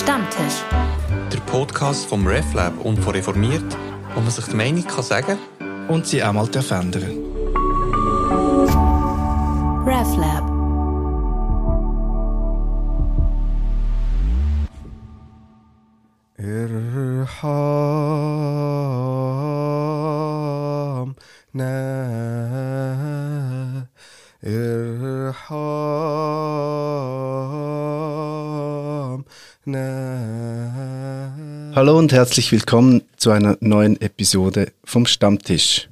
[0.00, 0.64] Stammtisch.
[1.30, 3.76] Der Podcast vom RefLab und von Reformiert,
[4.14, 5.38] wo man sich die Meinung kann sagen
[5.88, 7.18] und sie auch mal verändern.
[9.86, 10.49] RefLab.
[32.00, 35.90] Und herzlich willkommen zu einer neuen Episode vom Stammtisch.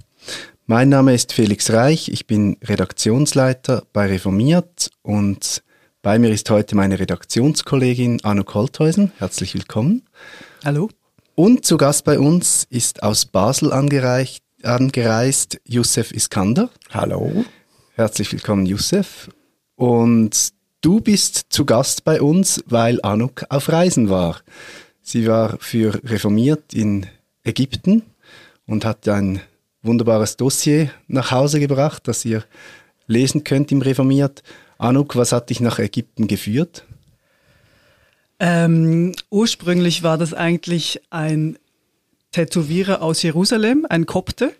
[0.64, 5.62] Mein Name ist Felix Reich, ich bin Redaktionsleiter bei Reformiert und
[6.00, 9.12] bei mir ist heute meine Redaktionskollegin Anno Kolthäusen.
[9.18, 10.00] Herzlich willkommen.
[10.64, 10.88] Hallo.
[11.34, 16.70] Und zu Gast bei uns ist aus Basel angereist, angereist Youssef Iskander.
[16.88, 17.44] Hallo.
[17.96, 19.28] Herzlich willkommen, Youssef.
[19.76, 24.40] Und du bist zu Gast bei uns, weil Anuk auf Reisen war.
[25.08, 27.06] Sie war für Reformiert in
[27.42, 28.02] Ägypten
[28.66, 29.40] und hat ein
[29.80, 32.44] wunderbares Dossier nach Hause gebracht, das ihr
[33.06, 34.42] lesen könnt im Reformiert.
[34.76, 36.84] Anuk, was hat dich nach Ägypten geführt?
[38.38, 41.56] Ähm, ursprünglich war das eigentlich ein
[42.32, 44.52] Tätowierer aus Jerusalem, ein Kopte,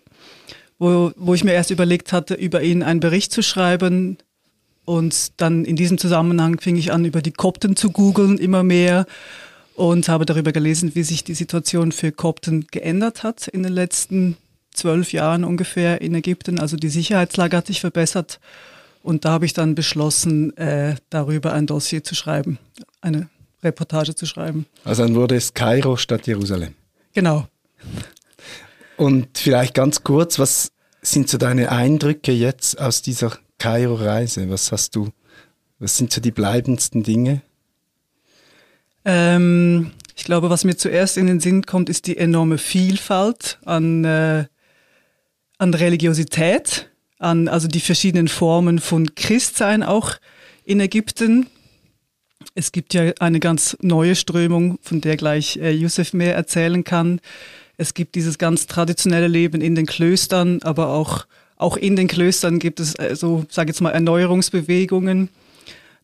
[0.79, 4.17] wo, wo ich mir erst überlegt hatte, über ihn einen Bericht zu schreiben.
[4.83, 9.05] Und dann in diesem Zusammenhang fing ich an, über die Kopten zu googeln, immer mehr.
[9.79, 14.35] Und habe darüber gelesen, wie sich die Situation für Kopten geändert hat in den letzten
[14.73, 16.59] zwölf Jahren ungefähr in Ägypten.
[16.59, 18.41] Also die Sicherheitslage hat sich verbessert.
[19.03, 22.59] Und da habe ich dann beschlossen, äh, darüber ein Dossier zu schreiben,
[22.99, 23.29] eine
[23.63, 24.65] Reportage zu schreiben.
[24.83, 26.75] Also dann wurde es Kairo statt Jerusalem.
[27.13, 27.47] Genau.
[28.97, 34.49] Und vielleicht ganz kurz, was sind so deine Eindrücke jetzt aus dieser Kairo-Reise?
[34.49, 35.07] Was hast du,
[35.79, 37.43] was sind so die bleibendsten Dinge?
[39.05, 44.03] Ähm, ich glaube, was mir zuerst in den Sinn kommt, ist die enorme Vielfalt an,
[44.03, 44.45] äh,
[45.57, 50.15] an Religiosität, an also die verschiedenen Formen von Christsein auch
[50.65, 51.47] in Ägypten.
[52.53, 57.21] Es gibt ja eine ganz neue Strömung, von der gleich äh, Yusuf mehr erzählen kann.
[57.77, 61.25] Es gibt dieses ganz traditionelle Leben in den Klöstern, aber auch,
[61.55, 65.29] auch in den Klöstern gibt es äh, so, sage jetzt mal, Erneuerungsbewegungen.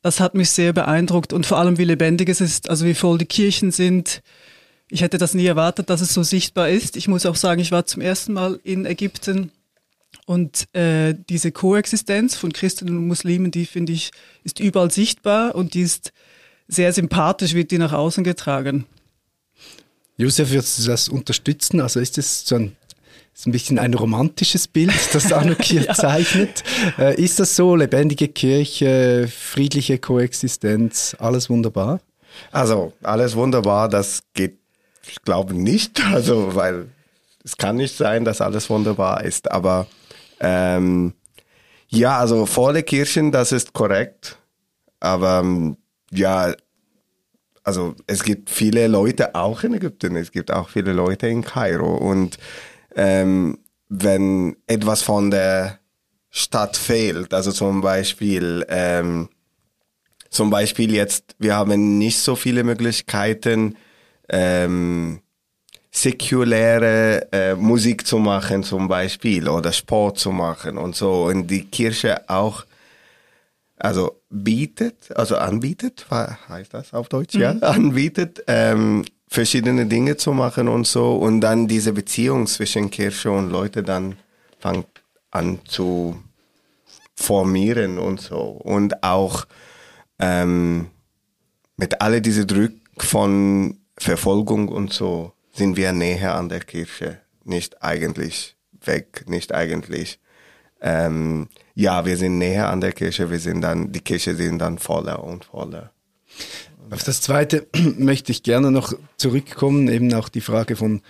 [0.06, 3.18] Das hat mich sehr beeindruckt und vor allem, wie lebendig es ist, also wie voll
[3.18, 4.22] die Kirchen sind.
[4.88, 6.96] Ich hätte das nie erwartet, dass es so sichtbar ist.
[6.96, 9.50] Ich muss auch sagen, ich war zum ersten Mal in Ägypten
[10.28, 14.12] und äh, diese Koexistenz von Christen und Muslimen, die finde ich,
[14.44, 16.14] ist überall sichtbar und die ist
[16.68, 18.86] sehr sympathisch, wird die nach außen getragen.
[20.18, 21.82] Josef, würdest du das unterstützen?
[21.82, 22.76] Also ist das so ein,
[23.36, 25.94] ist ein bisschen ein romantisches Bild, das Anuk hier ja.
[25.94, 26.64] zeichnet?
[26.98, 27.76] Äh, ist das so?
[27.76, 32.00] Lebendige Kirche, friedliche Koexistenz, alles wunderbar?
[32.52, 34.58] Also, alles wunderbar, das geht,
[35.08, 36.88] ich glaube nicht, also, weil
[37.44, 39.88] es kann nicht sein, dass alles wunderbar ist, aber
[40.40, 41.14] ähm,
[41.90, 44.38] ja, also volle Kirchen, das ist korrekt,
[45.02, 45.78] aber ähm,
[46.12, 46.54] ja,
[47.64, 51.96] also es gibt viele Leute auch in Ägypten, es gibt auch viele Leute in Kairo
[51.98, 52.38] und
[52.96, 55.80] ähm, wenn etwas von der
[56.30, 59.30] Stadt fehlt, also zum Beispiel ähm,
[60.36, 63.78] zum Beispiel jetzt, wir haben nicht so viele Möglichkeiten,
[64.28, 65.22] ähm,
[65.92, 71.24] säkuläre äh, Musik zu machen zum Beispiel oder Sport zu machen und so.
[71.24, 72.66] Und die Kirche auch
[73.78, 77.42] also bietet, also anbietet, heißt das auf Deutsch, mhm.
[77.42, 81.16] ja, anbietet, ähm, verschiedene Dinge zu machen und so.
[81.16, 84.18] Und dann diese Beziehung zwischen Kirche und Leute dann
[84.60, 84.88] fängt
[85.32, 86.18] an zu
[87.16, 88.42] formieren und so.
[88.42, 89.46] Und auch
[90.20, 90.88] ähm,
[91.78, 97.82] mit alle diese Druck von Verfolgung und so sind wir näher an der Kirche, nicht
[97.84, 100.20] eigentlich weg, nicht eigentlich
[100.82, 104.78] ähm, ja, wir sind näher an der Kirche, wir sind dann, die Kirche sind dann
[104.78, 105.92] voller und voller.
[106.90, 107.68] Auf das zweite
[107.98, 111.02] möchte ich gerne noch zurückkommen, eben auch die Frage von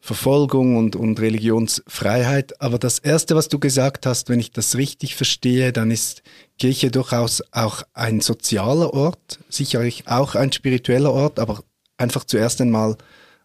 [0.00, 2.60] Verfolgung und, und Religionsfreiheit.
[2.60, 6.22] Aber das erste, was du gesagt hast, wenn ich das richtig verstehe, dann ist
[6.58, 11.62] Kirche durchaus auch ein sozialer Ort, sicherlich auch ein spiritueller Ort, aber
[11.98, 12.96] einfach zuerst einmal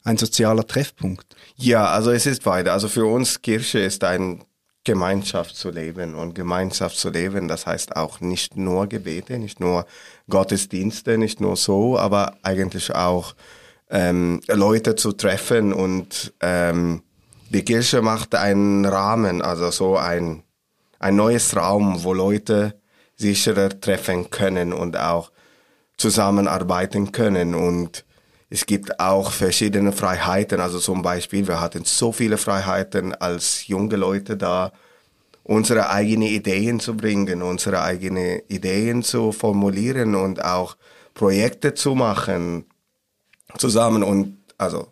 [0.03, 1.35] ein sozialer Treffpunkt.
[1.57, 2.73] Ja, also es ist weiter.
[2.73, 4.43] Also für uns Kirche ist ein
[4.85, 6.15] Gemeinschaft zu leben.
[6.15, 9.85] Und Gemeinschaft zu leben, das heißt auch nicht nur Gebete, nicht nur
[10.29, 13.35] Gottesdienste, nicht nur so, aber eigentlich auch
[13.89, 15.73] ähm, Leute zu treffen.
[15.73, 17.03] Und ähm,
[17.49, 20.43] die Kirche macht einen Rahmen, also so ein,
[20.99, 22.79] ein neues Raum, wo Leute
[23.15, 25.31] sicherer treffen können und auch
[25.97, 27.55] zusammenarbeiten können.
[27.55, 28.05] Und
[28.49, 30.59] es gibt auch verschiedene Freiheiten.
[30.59, 34.71] Also zum Beispiel, wir hatten so viele Freiheiten als junge Leute da,
[35.45, 40.75] unsere eigenen Ideen zu bringen, unsere eigenen Ideen zu formulieren und auch
[41.13, 42.65] Projekte zu machen
[43.57, 44.03] zusammen.
[44.03, 44.87] Und also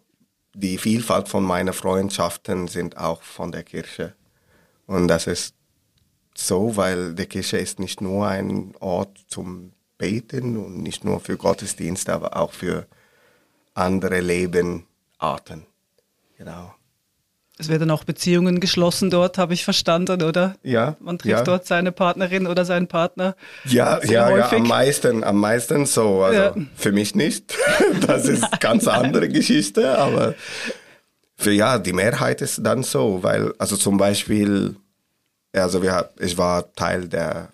[0.54, 4.16] die Vielfalt von meinen Freundschaften sind auch von der Kirche.
[4.86, 5.56] Und das ist
[6.36, 11.36] so, weil die Kirche ist nicht nur ein Ort zum Beten und nicht nur für
[11.36, 12.88] Gottesdienst, aber auch für
[13.74, 15.66] andere Lebenarten.
[16.38, 16.76] Genau.
[17.60, 20.56] Es werden auch Beziehungen geschlossen dort, habe ich verstanden, oder?
[20.64, 20.96] Ja.
[21.00, 21.44] Man trifft ja.
[21.44, 23.36] dort seine Partnerin oder seinen Partner.
[23.66, 26.24] Ja, ja, ja, am meisten, am meisten so.
[26.24, 26.56] Also ja.
[26.76, 27.56] für mich nicht.
[28.08, 30.34] Das ist eine ganz andere Geschichte, aber
[31.36, 34.76] für ja, die Mehrheit ist dann so, weil, also zum Beispiel,
[35.54, 37.50] also wir, ich war Teil der,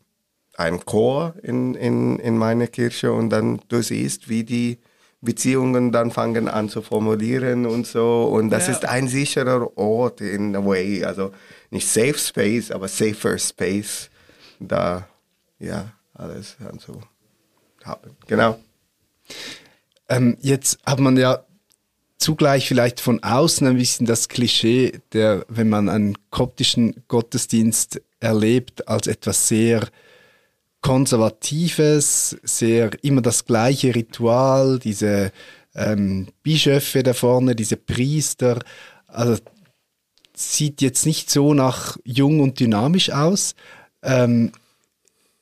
[0.55, 4.79] ein Chor in, in, in meiner Kirche und dann du siehst, wie die
[5.21, 8.23] Beziehungen dann fangen an zu formulieren und so.
[8.23, 8.73] Und das ja.
[8.73, 11.03] ist ein sicherer Ort in a way.
[11.03, 11.31] Also
[11.71, 14.09] nicht Safe Space, aber safer Space.
[14.59, 15.07] Da,
[15.59, 17.01] ja, alles dann so
[17.83, 18.11] haben.
[18.27, 18.59] Genau.
[20.07, 21.43] Ähm, jetzt hat man ja
[22.17, 28.87] zugleich vielleicht von außen ein bisschen das Klischee, der, wenn man einen koptischen Gottesdienst erlebt,
[28.87, 29.87] als etwas sehr
[30.81, 35.31] konservatives, sehr immer das gleiche Ritual, diese
[35.75, 38.59] ähm, Bischöfe da vorne, diese Priester.
[39.07, 39.37] Also
[40.35, 43.55] sieht jetzt nicht so nach jung und dynamisch aus.
[44.01, 44.51] Ähm,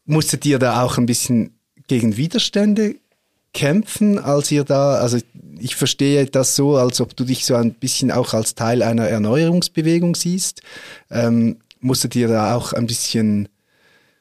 [0.06, 2.96] musstet ihr da auch ein bisschen gegen Widerstände
[3.54, 5.18] kämpfen, als ihr da, also
[5.60, 9.08] ich verstehe das so, als ob du dich so ein bisschen auch als Teil einer
[9.08, 10.62] Erneuerungsbewegung siehst.
[11.10, 13.50] Ähm, musstet ihr da auch ein bisschen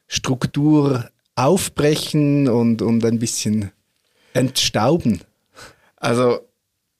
[0.07, 3.71] Struktur aufbrechen und, und ein bisschen
[4.33, 5.21] entstauben?
[5.97, 6.39] Also,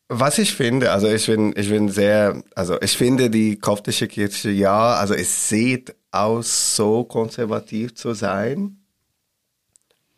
[0.09, 4.49] was ich finde, also ich bin, ich bin sehr, also ich finde die koptische Kirche,
[4.49, 8.77] ja, also es sieht aus, so konservativ zu sein,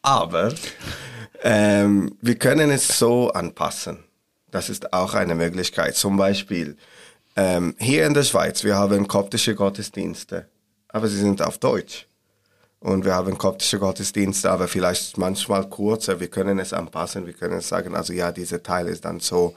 [0.01, 0.53] aber
[1.41, 4.03] ähm, wir können es so anpassen.
[4.51, 5.95] Das ist auch eine Möglichkeit.
[5.95, 6.77] Zum Beispiel
[7.35, 10.47] ähm, hier in der Schweiz, wir haben koptische Gottesdienste,
[10.87, 12.08] aber sie sind auf Deutsch.
[12.81, 16.19] Und wir haben koptische Gottesdienste, aber vielleicht manchmal kurzer.
[16.19, 17.25] Wir können es anpassen.
[17.25, 19.55] Wir können sagen, also ja, dieser Teil ist dann so,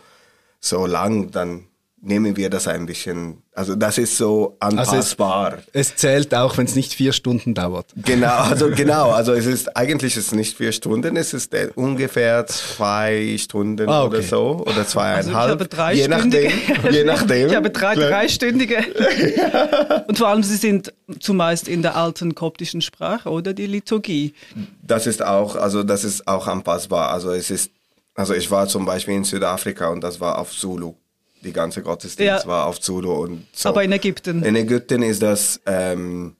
[0.59, 1.69] so lang, dann
[2.05, 5.53] nehmen wir das ein bisschen, also das ist so anpassbar.
[5.53, 7.87] Also es, es, zählt auch, wenn es nicht vier Stunden dauert.
[7.95, 11.71] Genau, also genau, also es ist eigentlich ist es nicht vier Stunden, es ist äh,
[11.77, 14.17] ungefähr zwei Stunden ah, okay.
[14.17, 15.27] oder so oder zweieinhalb.
[15.27, 16.53] Also ich habe drei je nachdem,
[16.91, 17.49] je nachdem.
[17.49, 18.79] Ich habe drei dreistündige.
[20.09, 24.35] Und vor allem sie sind zumeist in der alten koptischen Sprache oder die Liturgie.
[24.83, 27.11] Das ist auch, also das ist auch anpassbar.
[27.11, 27.71] Also es ist,
[28.17, 30.95] also ich war zum Beispiel in Südafrika und das war auf Zulu
[31.44, 32.47] die ganze Gottesdienst ja.
[32.47, 33.69] war auf Zulu und so.
[33.69, 34.43] Aber in Ägypten?
[34.43, 36.37] In Ägypten ist das ähm,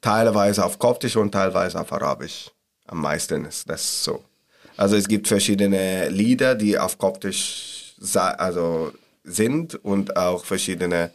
[0.00, 2.50] teilweise auf Koptisch und teilweise auf Arabisch.
[2.86, 4.24] Am meisten ist das so.
[4.76, 8.92] Also es gibt verschiedene Lieder, die auf Koptisch also
[9.24, 11.10] sind und auch verschiedene,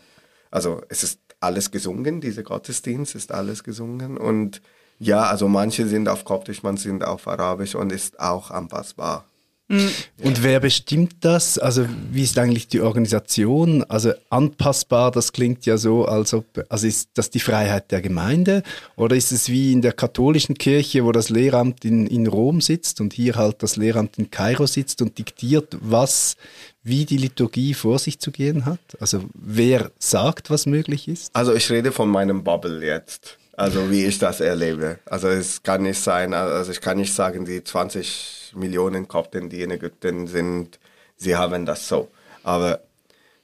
[0.52, 4.62] also es ist alles gesungen, dieser Gottesdienst ist alles gesungen und
[5.00, 9.26] ja, also manche sind auf Koptisch, manche sind auf Arabisch und ist auch anpassbar.
[9.68, 9.90] Mhm.
[10.22, 11.58] Und wer bestimmt das?
[11.58, 13.84] Also wie ist eigentlich die Organisation?
[13.84, 18.62] Also anpassbar, das klingt ja so, als ob, also ist das die Freiheit der Gemeinde?
[18.96, 23.02] Oder ist es wie in der katholischen Kirche, wo das Lehramt in, in Rom sitzt
[23.02, 26.36] und hier halt das Lehramt in Kairo sitzt und diktiert, was,
[26.84, 28.80] wie die Liturgie vor sich zu gehen hat?
[29.00, 31.36] Also wer sagt, was möglich ist?
[31.36, 33.40] Also ich rede von meinem Bubble jetzt.
[33.58, 35.00] Also wie ich das erlebe.
[35.06, 39.62] Also es kann nicht sein, also ich kann nicht sagen, die 20 Millionen Kopten, die
[39.62, 40.80] in Ägypten sind,
[41.16, 42.10] sie haben das so.
[42.44, 42.82] Aber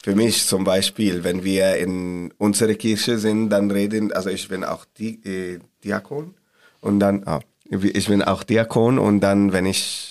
[0.04, 4.64] für mich zum Beispiel, wenn wir in unserer Kirche sind, dann reden, also ich bin
[4.64, 6.36] auch Di äh, Diakon
[6.82, 7.40] und dann, ah,
[7.70, 10.11] ich bin auch Diakon und dann, wenn ich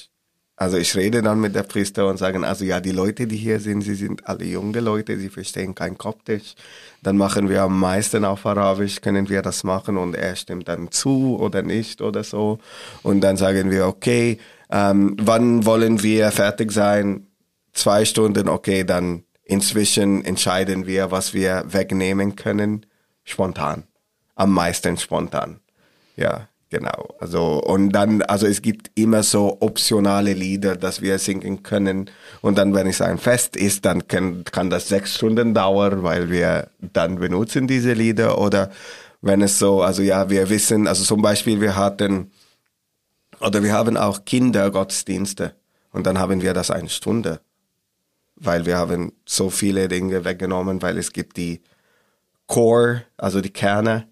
[0.60, 3.60] also ich rede dann mit der Priester und sagen, also ja, die Leute, die hier
[3.60, 6.54] sind, sie sind alle junge Leute, sie verstehen kein Koptisch.
[7.02, 10.90] Dann machen wir am meisten auf Arabisch, können wir das machen und er stimmt dann
[10.90, 12.58] zu oder nicht oder so.
[13.02, 14.38] Und dann sagen wir, okay,
[14.70, 17.26] ähm, wann wollen wir fertig sein?
[17.72, 22.84] Zwei Stunden, okay, dann inzwischen entscheiden wir, was wir wegnehmen können,
[23.24, 23.84] spontan.
[24.34, 25.60] Am meisten spontan.
[26.16, 26.49] Ja.
[26.70, 27.16] Genau.
[27.18, 32.10] Also, und dann, also es gibt immer so optionale Lieder, dass wir singen können.
[32.42, 36.30] Und dann, wenn es ein Fest ist, dann kann, kann das sechs Stunden dauern, weil
[36.30, 38.38] wir dann benutzen diese Lieder.
[38.38, 38.70] Oder
[39.20, 42.30] wenn es so, also ja, wir wissen, also zum Beispiel, wir hatten,
[43.40, 45.54] oder wir haben auch Kindergottesdienste.
[45.92, 47.40] Und dann haben wir das eine Stunde.
[48.36, 51.60] weil wir haben so viele Dinge weggenommen, weil es gibt die
[52.46, 54.08] Core, also die Kerne,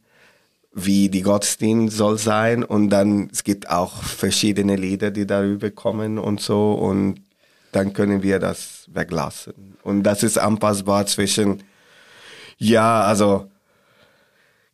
[0.85, 2.65] wie die Gottesdienst soll sein.
[2.65, 6.73] Und dann es gibt auch verschiedene Lieder, die darüber kommen und so.
[6.73, 7.23] Und
[7.73, 9.77] dann können wir das weglassen.
[9.83, 11.63] Und das ist anpassbar zwischen
[12.59, 13.49] ja also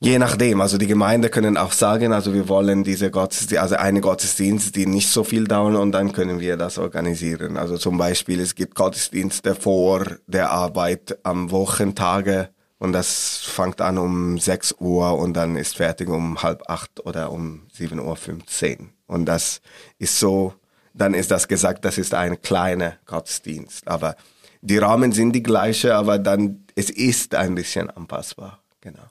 [0.04, 4.02] Je nachdem, also die Gemeinde können auch sagen, also wir wollen diese Gottesdienst, also eine
[4.02, 5.76] Gottesdienst, die nicht so viel dauern.
[5.76, 7.56] Und dann können wir das organisieren.
[7.56, 12.50] Also zum Beispiel, es gibt Gottesdienste vor der Arbeit am Wochentage
[12.84, 17.32] und das fängt an um 6 Uhr und dann ist fertig um halb acht oder
[17.32, 18.88] um 7.15 Uhr.
[19.06, 19.62] Und das
[19.98, 20.52] ist so,
[20.92, 23.88] dann ist das gesagt, das ist ein kleiner Gottesdienst.
[23.88, 24.16] Aber
[24.60, 28.62] die Rahmen sind die gleiche, aber dann, es ist ein bisschen anpassbar.
[28.82, 29.10] Genau.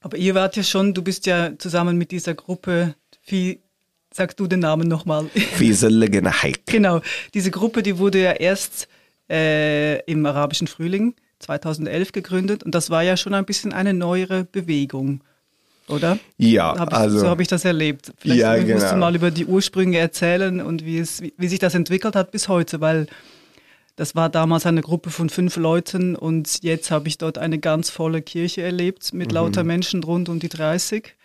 [0.00, 3.60] Aber ihr wart ja schon, du bist ja zusammen mit dieser Gruppe, wie
[4.12, 5.26] sagst du den Namen nochmal?
[5.28, 6.22] Fieselige
[6.66, 7.00] Genau,
[7.34, 8.88] diese Gruppe, die wurde ja erst
[9.30, 14.44] äh, im arabischen Frühling 2011 gegründet und das war ja schon ein bisschen eine neuere
[14.44, 15.20] Bewegung,
[15.88, 16.18] oder?
[16.38, 18.12] Ja, hab ich, also so habe ich das erlebt.
[18.18, 18.90] Vielleicht ja, musst genau.
[18.90, 22.30] du mal über die Ursprünge erzählen und wie es, wie, wie sich das entwickelt hat
[22.30, 23.06] bis heute, weil
[23.96, 27.88] das war damals eine Gruppe von fünf Leuten und jetzt habe ich dort eine ganz
[27.88, 31.15] volle Kirche erlebt mit lauter Menschen rund um die 30.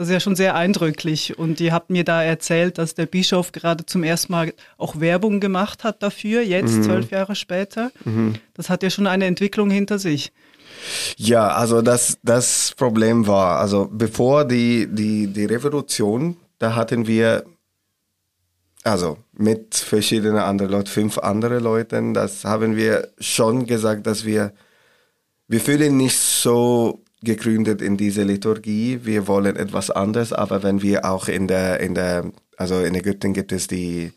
[0.00, 1.38] Das ist ja schon sehr eindrücklich.
[1.38, 5.40] Und ihr habt mir da erzählt, dass der Bischof gerade zum ersten Mal auch Werbung
[5.40, 7.92] gemacht hat dafür, jetzt zwölf Jahre später.
[8.54, 10.32] Das hat ja schon eine Entwicklung hinter sich.
[11.18, 17.44] Ja, also das, das Problem war, also bevor die, die, die Revolution, da hatten wir,
[18.84, 24.54] also mit verschiedenen anderen Leuten, fünf andere Leuten, das haben wir schon gesagt, dass wir,
[25.46, 31.04] wir fühlen nicht so gegründet in diese Liturgie, wir wollen etwas anderes, aber wenn wir
[31.04, 32.24] auch in der, in der,
[32.56, 34.12] also in Ägypten gibt es die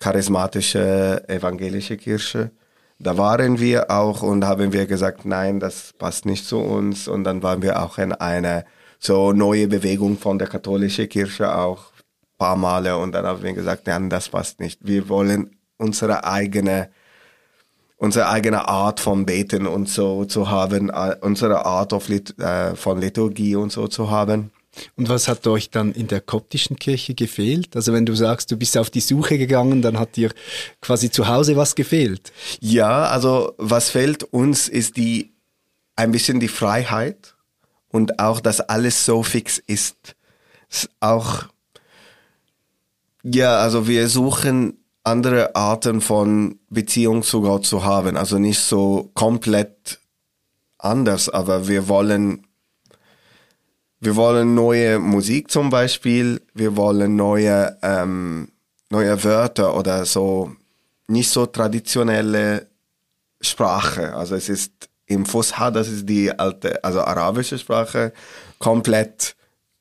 [0.00, 2.50] charismatische evangelische Kirche,
[3.00, 7.06] da waren wir auch und haben wir gesagt, nein, das passt nicht zu uns.
[7.06, 8.64] Und dann waren wir auch in einer
[8.98, 11.92] so neue Bewegung von der katholischen Kirche auch
[12.38, 14.86] paar Male und dann haben wir gesagt, nein, das passt nicht.
[14.86, 16.90] Wir wollen unsere eigene
[17.98, 23.56] unsere eigene Art von Beten und so zu haben, äh, unsere Art äh, von Liturgie
[23.56, 24.50] und so zu haben.
[24.96, 27.74] Und was hat euch dann in der koptischen Kirche gefehlt?
[27.74, 30.30] Also wenn du sagst, du bist auf die Suche gegangen, dann hat dir
[30.80, 32.32] quasi zu Hause was gefehlt.
[32.60, 35.32] Ja, also was fehlt uns ist die
[35.96, 37.34] ein bisschen die Freiheit
[37.88, 40.14] und auch, dass alles so fix ist.
[40.70, 41.48] ist auch
[43.24, 44.77] ja, also wir suchen
[45.08, 48.16] andere Arten von Beziehung zu Gott zu haben.
[48.16, 49.98] Also nicht so komplett
[50.78, 52.44] anders, aber wir wollen
[54.00, 58.48] wir wollen neue Musik zum Beispiel, wir wollen neue, ähm,
[58.90, 60.52] neue Wörter oder so,
[61.08, 62.68] nicht so traditionelle
[63.40, 64.14] Sprache.
[64.14, 68.12] Also es ist im Fusha, das ist die alte, also arabische Sprache,
[68.60, 69.34] komplett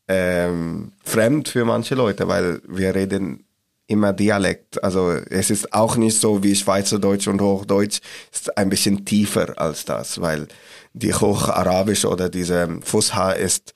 [0.07, 3.45] ähm, fremd für manche Leute, weil wir reden
[3.87, 4.83] immer Dialekt.
[4.83, 8.01] Also es ist auch nicht so wie Schweizerdeutsch und Hochdeutsch,
[8.31, 10.47] es ist ein bisschen tiefer als das, weil
[10.93, 13.73] die Hocharabisch oder diese Fusha ist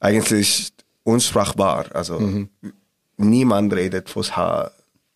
[0.00, 0.72] eigentlich
[1.04, 1.86] unsprachbar.
[1.94, 2.48] Also mhm.
[3.16, 4.70] niemand redet Fusha.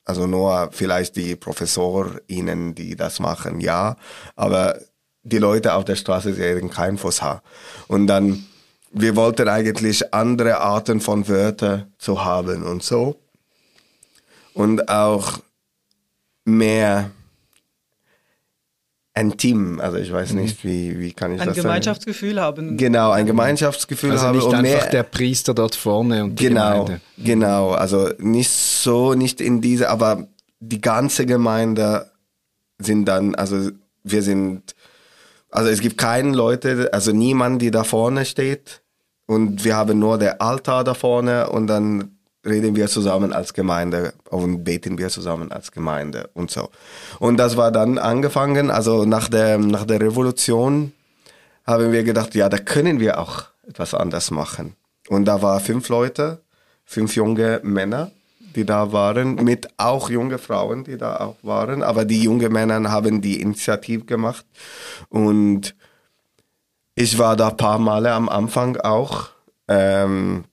[0.04, 3.96] Also nur vielleicht die ProfessorInnen, die das machen, ja.
[4.36, 4.78] Aber
[5.22, 7.42] die Leute auf der Straße reden kein Fusha.
[7.88, 8.46] Und dann,
[8.90, 13.20] wir wollten eigentlich andere Arten von Wörtern zu haben und so.
[14.54, 15.40] Und auch
[16.44, 17.10] mehr
[19.14, 22.68] ein Team, also ich weiß nicht, wie, wie kann ich Ein das Gemeinschaftsgefühl sagen?
[22.68, 22.76] haben.
[22.76, 26.44] Genau, ein Gemeinschaftsgefühl Also haben nicht und einfach mehr, der Priester dort vorne und die
[26.46, 27.00] genau, Gemeinde.
[27.18, 30.28] genau, also nicht so, nicht in diese, aber
[30.60, 32.10] die ganze Gemeinde
[32.78, 33.70] sind dann, also
[34.04, 34.76] wir sind,
[35.50, 38.82] also es gibt keinen Leute, also niemand, die da vorne steht
[39.26, 42.17] und wir haben nur der Altar da vorne und dann
[42.48, 46.70] reden wir zusammen als Gemeinde und beten wir zusammen als Gemeinde und so.
[47.18, 50.92] Und das war dann angefangen, also nach der, nach der Revolution
[51.66, 54.74] haben wir gedacht, ja, da können wir auch etwas anders machen.
[55.08, 56.40] Und da waren fünf Leute,
[56.84, 58.10] fünf junge Männer,
[58.54, 61.82] die da waren, mit auch junge Frauen, die da auch waren.
[61.82, 64.44] Aber die jungen Männer haben die Initiative gemacht.
[65.08, 65.74] Und
[66.94, 69.28] ich war da ein paar Male am Anfang auch.
[69.68, 70.44] Ähm,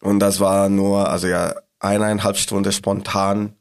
[0.00, 3.54] und das war nur, also ja, eineinhalb Stunden spontan,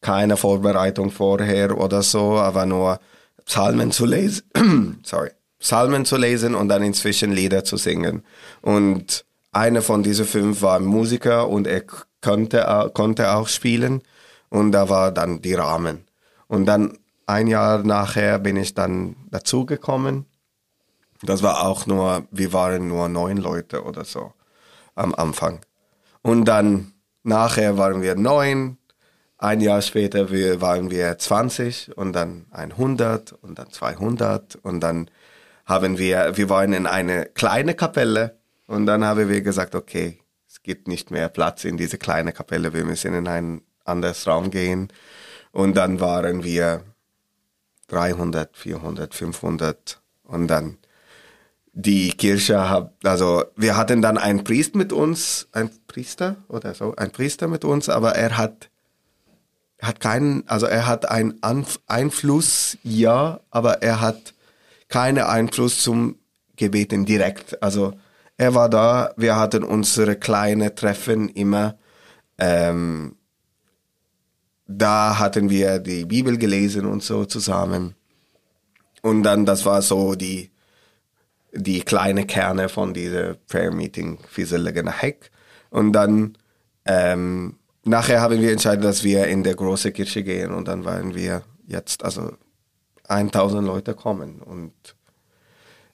[0.00, 3.00] keine Vorbereitung vorher oder so, aber nur
[3.46, 8.22] Psalmen zu lesen, sorry, Psalmen zu lesen und dann inzwischen Lieder zu singen.
[8.60, 11.84] Und einer von diesen fünf war Musiker und er
[12.20, 14.02] konnte, konnte auch spielen
[14.50, 16.04] und da war dann die Rahmen.
[16.48, 20.26] Und dann ein Jahr nachher bin ich dann dazugekommen.
[21.22, 24.32] Das war auch nur, wir waren nur neun Leute oder so
[24.94, 25.60] am Anfang.
[26.24, 28.78] Und dann nachher waren wir neun,
[29.36, 35.10] ein Jahr später wir, waren wir 20 und dann 100 und dann 200 und dann
[35.66, 38.38] haben wir, wir waren in eine kleine Kapelle.
[38.66, 42.72] Und dann haben wir gesagt, okay, es gibt nicht mehr Platz in diese kleine Kapelle,
[42.72, 44.88] wir müssen in einen anderes Raum gehen.
[45.52, 46.84] Und dann waren wir
[47.88, 50.78] 300, 400, 500 und dann
[51.74, 56.94] die Kirche hat, also wir hatten dann einen Priester mit uns, ein Priester oder so,
[56.96, 58.70] ein Priester mit uns, aber er hat
[59.82, 61.40] hat keinen, also er hat einen
[61.86, 64.34] Einfluss, ja, aber er hat
[64.88, 66.16] keinen Einfluss zum
[66.56, 67.62] Gebeten direkt.
[67.62, 67.94] Also
[68.36, 71.76] er war da, wir hatten unsere kleinen Treffen immer.
[72.38, 73.16] Ähm,
[74.66, 77.94] da hatten wir die Bibel gelesen und so zusammen.
[79.02, 80.50] Und dann, das war so die,
[81.54, 85.30] die kleine Kerne von dieser Prayer Meeting Fieselige Heck.
[85.70, 86.36] Und dann,
[86.84, 91.14] ähm, nachher haben wir entschieden, dass wir in der große Kirche gehen und dann waren
[91.14, 92.32] wir jetzt, also
[93.08, 94.72] 1000 Leute kommen und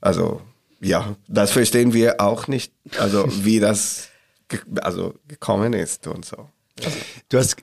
[0.00, 0.40] also
[0.80, 4.08] ja, das verstehen wir auch nicht, also wie das
[4.48, 6.48] ge also gekommen ist und so.
[6.82, 6.98] Also.
[7.28, 7.56] Du hast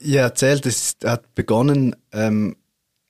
[0.00, 2.56] ja erzählt, es hat begonnen, ähm,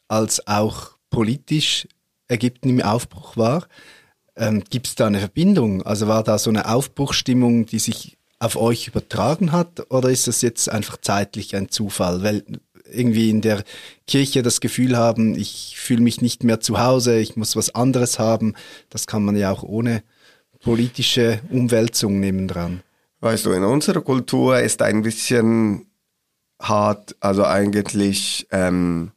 [0.09, 1.87] als auch politisch
[2.29, 3.67] Ägypten im Aufbruch war.
[4.41, 5.83] Ähm, Gibt es da eine Verbindung?
[5.83, 10.41] Also war da so eine Aufbruchstimmung, die sich auf euch übertragen hat, oder ist das
[10.41, 12.23] jetzt einfach zeitlich ein Zufall?
[12.23, 12.43] Weil
[12.91, 13.63] irgendwie in der
[14.07, 18.19] Kirche das Gefühl haben, ich fühle mich nicht mehr zu Hause, ich muss was anderes
[18.19, 18.55] haben.
[18.89, 20.03] Das kann man ja auch ohne
[20.63, 22.83] politische Umwälzung nehmen dran.
[23.21, 25.87] Weißt du, in unserer Kultur ist ein bisschen
[26.61, 29.13] hart, also eigentlich ähm,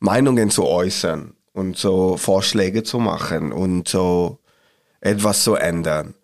[0.00, 4.38] Meinungen zu äußern und so Vorschläge zu machen und so
[5.02, 6.14] etwas zu ändern.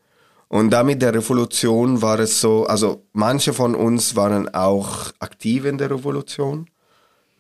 [0.49, 5.77] Und damit der Revolution war es so, also manche von uns waren auch aktiv in
[5.77, 6.71] der Revolution,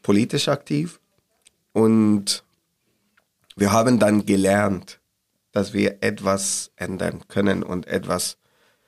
[0.03, 1.01] politisch aktiv.
[1.73, 2.45] Und
[3.57, 5.01] wir haben dann gelernt,
[5.53, 8.37] dass wir etwas ändern können und etwas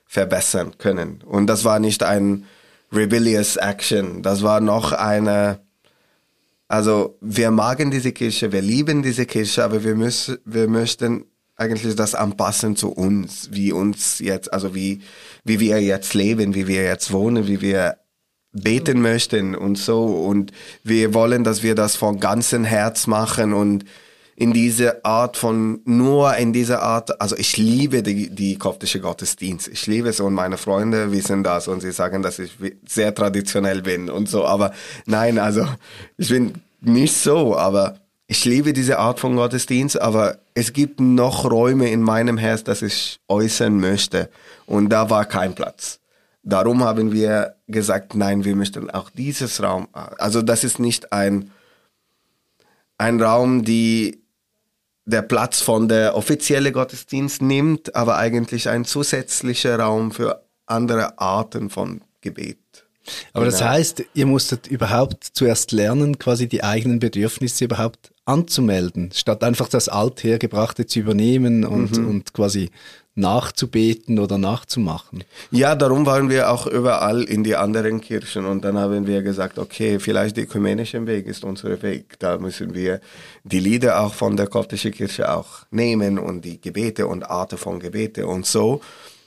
[0.05, 1.23] verbessern können.
[1.25, 2.45] Und das war nicht ein
[2.93, 5.61] rebellious action, das war noch eine,
[6.67, 11.95] also wir magen diese Kirche, wir lieben diese Kirche, aber wir müssen, wir möchten eigentlich
[11.95, 15.01] das anpassen zu uns, wie uns jetzt, also wie,
[15.43, 17.97] wie wir jetzt leben, wie wir jetzt wohnen, wie wir
[18.51, 20.03] beten möchten und so.
[20.05, 20.51] Und
[20.83, 23.85] wir wollen, dass wir das von ganzem Herz machen und
[24.35, 29.67] in diese Art von, nur in dieser Art, also ich liebe die, die koptische Gottesdienst.
[29.67, 33.83] Ich liebe es und meine Freunde wissen das und sie sagen, dass ich sehr traditionell
[33.83, 34.45] bin und so.
[34.45, 34.73] Aber
[35.05, 35.67] nein, also
[36.17, 41.45] ich bin nicht so, aber ich liebe diese Art von Gottesdienst, aber es gibt noch
[41.49, 44.29] Räume in meinem Herz, dass ich äußern möchte.
[44.65, 45.99] Und da war kein Platz.
[46.43, 49.87] Darum haben wir gesagt, nein, wir möchten auch dieses Raum.
[49.93, 51.51] Also das ist nicht ein,
[52.97, 54.23] ein Raum, die
[55.05, 61.69] der Platz von der offiziellen Gottesdienst nimmt, aber eigentlich ein zusätzlicher Raum für andere Arten
[61.69, 62.57] von Gebet.
[63.33, 63.57] Aber genau.
[63.57, 69.67] das heißt, ihr musstet überhaupt zuerst lernen, quasi die eigenen Bedürfnisse überhaupt anzumelden, statt einfach
[69.67, 72.07] das Althergebrachte zu übernehmen und, mhm.
[72.07, 72.69] und quasi
[73.13, 75.25] nachzubeten oder nachzumachen.
[75.51, 79.59] Ja, darum waren wir auch überall in die anderen Kirchen und dann haben wir gesagt,
[79.59, 82.17] okay, vielleicht der ökumenische Weg ist unser Weg.
[82.19, 83.01] Da müssen wir
[83.43, 87.79] die Lieder auch von der koptischen Kirche auch nehmen und die Gebete und Arten von
[87.79, 88.81] Gebete und so.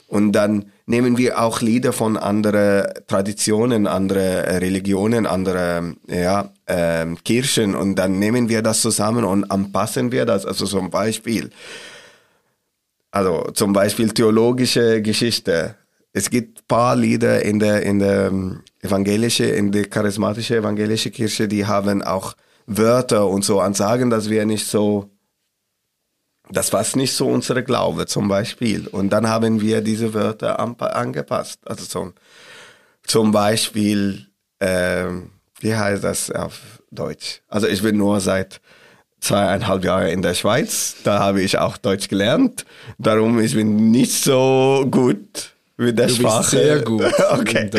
[0.07, 7.75] Und dann nehmen wir auch Lieder von anderen Traditionen, andere Religionen, andere ja, äh, Kirchen
[7.75, 10.45] und dann nehmen wir das zusammen und anpassen wir das.
[10.45, 11.49] Also zum Beispiel,
[13.11, 15.75] also zum Beispiel theologische Geschichte.
[16.13, 21.47] Es gibt paar Lieder in der in der ähm, evangelische, in der charismatische evangelische Kirche,
[21.47, 22.35] die haben auch
[22.67, 25.09] Wörter und so Ansagen, dass wir nicht so
[26.49, 28.87] das war nicht so unsere Glaube zum Beispiel.
[28.87, 31.59] Und dann haben wir diese Wörter angepasst.
[31.65, 32.13] Also zum,
[33.03, 34.27] zum Beispiel,
[34.59, 35.05] äh,
[35.59, 37.41] wie heißt das auf Deutsch?
[37.47, 38.61] Also ich bin nur seit
[39.19, 40.97] zweieinhalb Jahren in der Schweiz.
[41.03, 42.65] Da habe ich auch Deutsch gelernt.
[42.97, 46.39] Darum ich bin nicht so gut mit der du Sprache.
[46.39, 47.03] Bist sehr gut.
[47.31, 47.69] okay.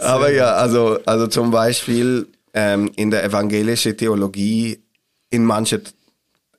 [0.00, 4.82] Aber ja, also also zum Beispiel ähm, in der evangelischen Theologie
[5.30, 5.82] in manchen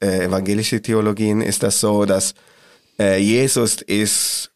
[0.05, 2.33] äh, evangelische Theologien ist das so, dass
[2.99, 4.51] äh, Jesus ist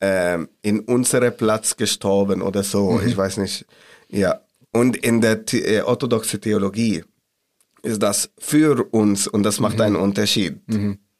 [0.00, 2.92] äh, in unserem Platz gestorben oder so.
[2.92, 3.08] Mhm.
[3.08, 3.66] Ich weiß nicht.
[4.08, 4.40] Ja.
[4.72, 7.02] Und in der The äh, orthodoxen Theologie
[7.82, 10.60] ist das für uns und das macht einen Unterschied.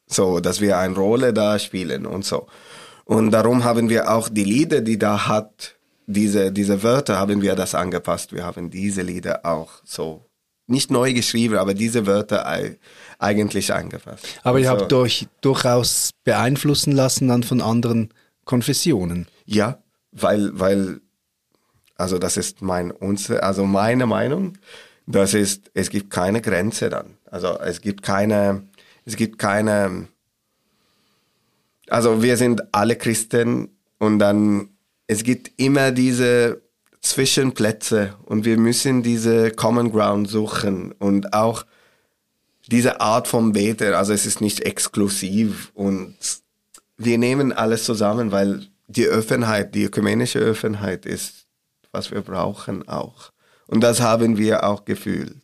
[0.07, 2.47] So, dass wir eine Rolle da spielen und so.
[3.05, 7.55] Und darum haben wir auch die Lieder, die da hat, diese, diese Wörter haben wir
[7.55, 8.33] das angepasst.
[8.33, 10.30] Wir haben diese Lieder auch so
[10.71, 12.79] nicht neu geschrieben, aber diese Wörter ei-
[13.19, 14.27] eigentlich angepasst.
[14.43, 18.13] Aber ihr Also, habt euch durchaus beeinflussen lassen dann von anderen
[18.45, 19.27] Konfessionen.
[19.45, 21.01] Ja, weil, weil,
[21.97, 24.57] also das ist mein, unsere, also meine Meinung,
[25.07, 27.17] das ist, es gibt keine Grenze dann.
[27.31, 28.63] Also es gibt keine,
[29.05, 30.09] es gibt keine,
[31.89, 34.71] also wir sind alle Christen und dann,
[35.07, 36.63] es gibt immer diese
[37.01, 41.65] Zwischenplätze und wir müssen diese Common Ground suchen und auch
[42.67, 46.17] diese Art von Beten, also es ist nicht exklusiv und
[46.99, 51.47] wir nehmen alles zusammen, weil die Offenheit, die ökumenische Offenheit ist,
[51.93, 53.33] was wir brauchen auch.
[53.67, 55.37] Und das haben wir auch gefühlt.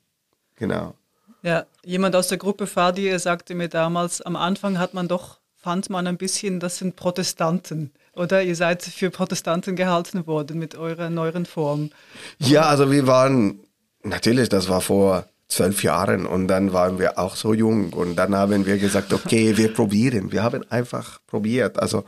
[0.56, 0.94] Genau.
[1.42, 5.90] Ja, jemand aus der Gruppe Fadi sagte mir damals, am Anfang hat man doch, fand
[5.90, 7.92] man ein bisschen, das sind Protestanten.
[8.16, 11.90] Oder ihr seid für Protestanten gehalten worden mit eurer neuen Form.
[12.38, 13.60] Ja, also wir waren,
[14.02, 18.34] natürlich, das war vor zwölf Jahren und dann waren wir auch so jung und dann
[18.34, 20.32] haben wir gesagt, okay, wir probieren.
[20.32, 21.78] Wir haben einfach probiert.
[21.78, 22.04] Also,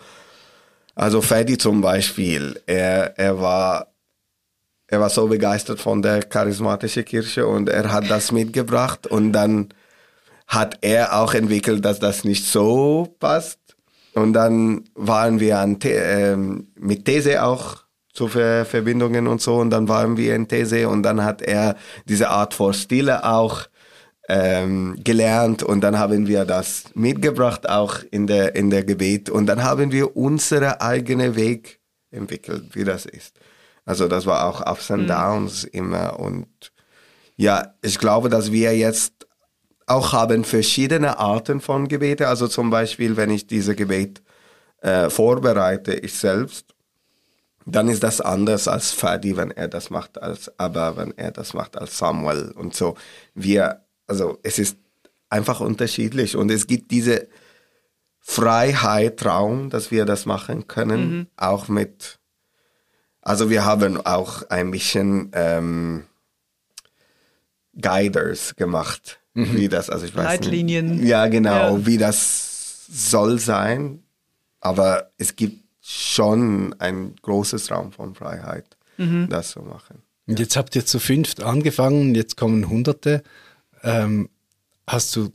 [0.95, 3.89] also Freddy zum Beispiel, er, er war,
[4.87, 9.69] er war so begeistert von der charismatischen Kirche und er hat das mitgebracht und dann
[10.47, 13.59] hat er auch entwickelt, dass das nicht so passt.
[14.19, 17.79] Und dann waren wir an The ähm, mit These auch
[18.13, 19.57] zu Ver Verbindungen und so.
[19.57, 21.77] Und dann waren wir in These und dann hat er
[22.09, 23.63] diese Art von Stile auch
[24.29, 25.63] ähm, gelernt.
[25.63, 29.31] Und dann haben wir das mitgebracht auch in der in der Gebet.
[29.31, 33.39] Und dann haben wir unsere eigene Weg entwickelt, wie das ist.
[33.85, 36.19] Also das war auch Ups and Downs immer.
[36.21, 36.73] Und
[37.37, 39.28] ja, ich glaube, dass wir jetzt
[39.89, 42.29] auch haben verschiedene Arten von Gebete.
[42.29, 44.23] Also zum Beispiel, wenn ich diese Gebet
[44.81, 46.75] äh, vorbereite, ich selbst,
[47.67, 51.53] dann ist das anders als Fadi, wenn er das macht, als aber wenn er das
[51.53, 52.97] macht als Samuel und so.
[53.35, 54.79] Wir, also es ist
[55.29, 57.29] einfach unterschiedlich und es gibt diese
[58.21, 62.19] Freiheit, Raum, dass wir das machen können, auch mit,
[63.23, 66.05] also wir haben auch ein bisschen ähm,
[67.81, 69.21] Guiders gemacht,
[69.55, 70.97] wie das, also ich weiß Leitlinien.
[70.97, 71.05] Nicht.
[71.09, 71.87] Ja, genau, Ja.
[71.87, 74.03] wie das soll sein,
[74.61, 78.65] aber es gibt schon ein großes Raum von Freiheit,
[78.97, 80.03] das zu machen.
[80.27, 83.23] Und jetzt habt ihr zu fünft angefangen, jetzt kommen Hunderte.
[83.83, 84.29] Ähm,
[84.87, 85.31] hast du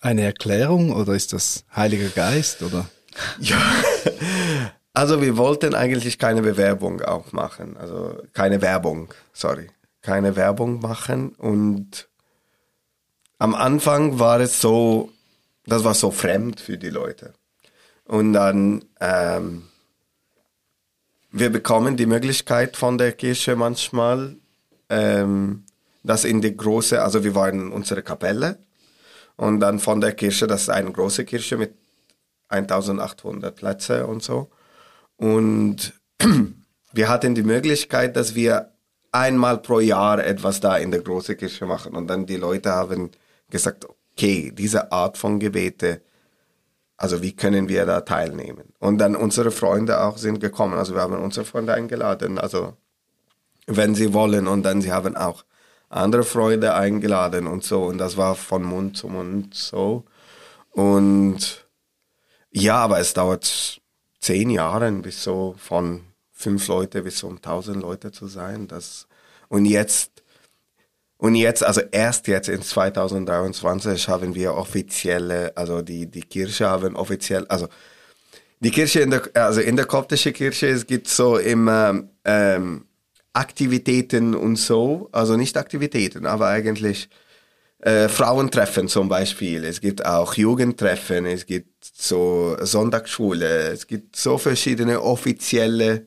[0.00, 2.88] eine Erklärung oder ist das Heiliger Geist oder?
[3.40, 3.56] Ja,
[4.92, 9.68] also wir wollten eigentlich keine Bewerbung auch machen, also keine Werbung, sorry,
[10.02, 12.08] keine Werbung machen und
[13.38, 15.12] am Anfang war es so,
[15.64, 17.34] das war so fremd für die Leute.
[18.04, 19.64] Und dann, ähm,
[21.30, 24.36] wir bekommen die Möglichkeit von der Kirche manchmal,
[24.88, 25.64] ähm,
[26.02, 28.58] das in die große, also wir waren in unserer Kapelle
[29.36, 31.74] und dann von der Kirche, das ist eine große Kirche mit
[32.48, 34.50] 1800 Plätze und so.
[35.16, 35.94] Und
[36.92, 38.72] wir hatten die Möglichkeit, dass wir
[39.10, 41.94] einmal pro Jahr etwas da in der großen Kirche machen.
[41.96, 43.10] Und dann die Leute haben
[43.50, 46.02] gesagt, okay, diese Art von Gebete,
[46.96, 48.72] also wie können wir da teilnehmen?
[48.78, 50.74] Und dann unsere Freunde auch sind gekommen.
[50.74, 52.74] Also wir haben unsere Freunde eingeladen, also
[53.66, 54.46] wenn sie wollen.
[54.46, 55.44] Und dann sie haben auch
[55.88, 57.84] andere Freunde eingeladen und so.
[57.84, 60.04] Und das war von Mund zu Mund so.
[60.70, 61.66] Und
[62.50, 63.80] ja, aber es dauert
[64.20, 68.68] zehn Jahre bis so von fünf Leute bis so um tausend Leute zu sein.
[68.68, 69.06] Das,
[69.48, 70.15] und jetzt,
[71.18, 76.94] und jetzt, also erst jetzt in 2023 haben wir offizielle, also die, die Kirche haben
[76.96, 77.68] offiziell, also
[78.60, 82.86] die Kirche in der, also in der koptischen Kirche, es gibt so immer ähm,
[83.32, 87.08] Aktivitäten und so, also nicht Aktivitäten, aber eigentlich
[87.80, 89.64] äh, Frauentreffen zum Beispiel.
[89.64, 96.06] Es gibt auch Jugendtreffen, es gibt so Sonntagsschule, es gibt so verschiedene offizielle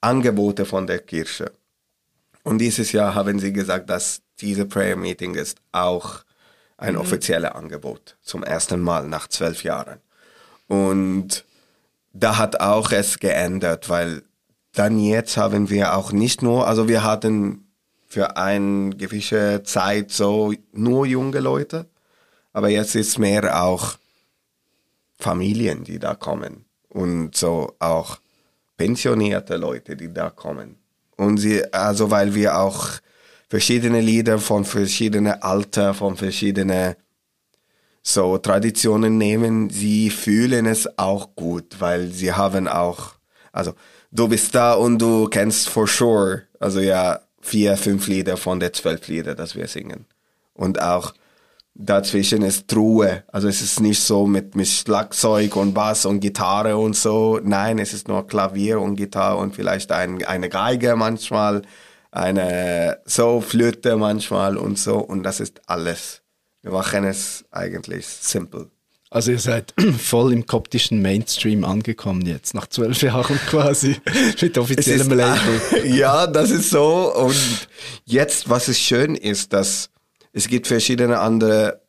[0.00, 1.52] Angebote von der Kirche.
[2.48, 6.24] Und dieses Jahr haben sie gesagt, dass diese Prayer Meeting ist auch
[6.78, 10.00] ein offizielles Angebot zum ersten Mal nach zwölf Jahren.
[10.66, 11.44] Und
[12.14, 14.22] da hat auch es geändert, weil
[14.72, 17.66] dann jetzt haben wir auch nicht nur, also wir hatten
[18.06, 21.84] für eine gewisse Zeit so nur junge Leute,
[22.54, 23.98] aber jetzt ist mehr auch
[25.18, 28.16] Familien, die da kommen und so auch
[28.78, 30.77] pensionierte Leute, die da kommen.
[31.18, 32.88] Und sie, also weil wir auch
[33.48, 36.94] verschiedene Lieder von verschiedenen Alter, von verschiedenen
[38.02, 43.14] so Traditionen nehmen, sie fühlen es auch gut, weil sie haben auch,
[43.52, 43.74] also
[44.12, 48.72] du bist da und du kennst for sure, also ja, vier, fünf Lieder von den
[48.72, 50.06] zwölf Lieder, das wir singen.
[50.54, 51.14] Und auch
[51.78, 53.22] dazwischen ist Ruhe.
[53.28, 57.40] Also es ist nicht so mit, mit Schlagzeug und Bass und Gitarre und so.
[57.42, 61.62] Nein, es ist nur Klavier und Gitarre und vielleicht ein, eine Geige manchmal,
[62.10, 64.98] eine so Flöte manchmal und so.
[64.98, 66.22] Und das ist alles.
[66.62, 68.70] Wir machen es eigentlich simpel.
[69.10, 73.96] Also ihr seid voll im koptischen Mainstream angekommen jetzt, nach zwölf Jahren quasi,
[74.40, 75.60] mit offiziellem Label.
[75.84, 77.14] ja, das ist so.
[77.14, 77.68] Und
[78.04, 79.90] jetzt, was es schön ist, dass
[80.38, 81.80] es gibt verschiedene andere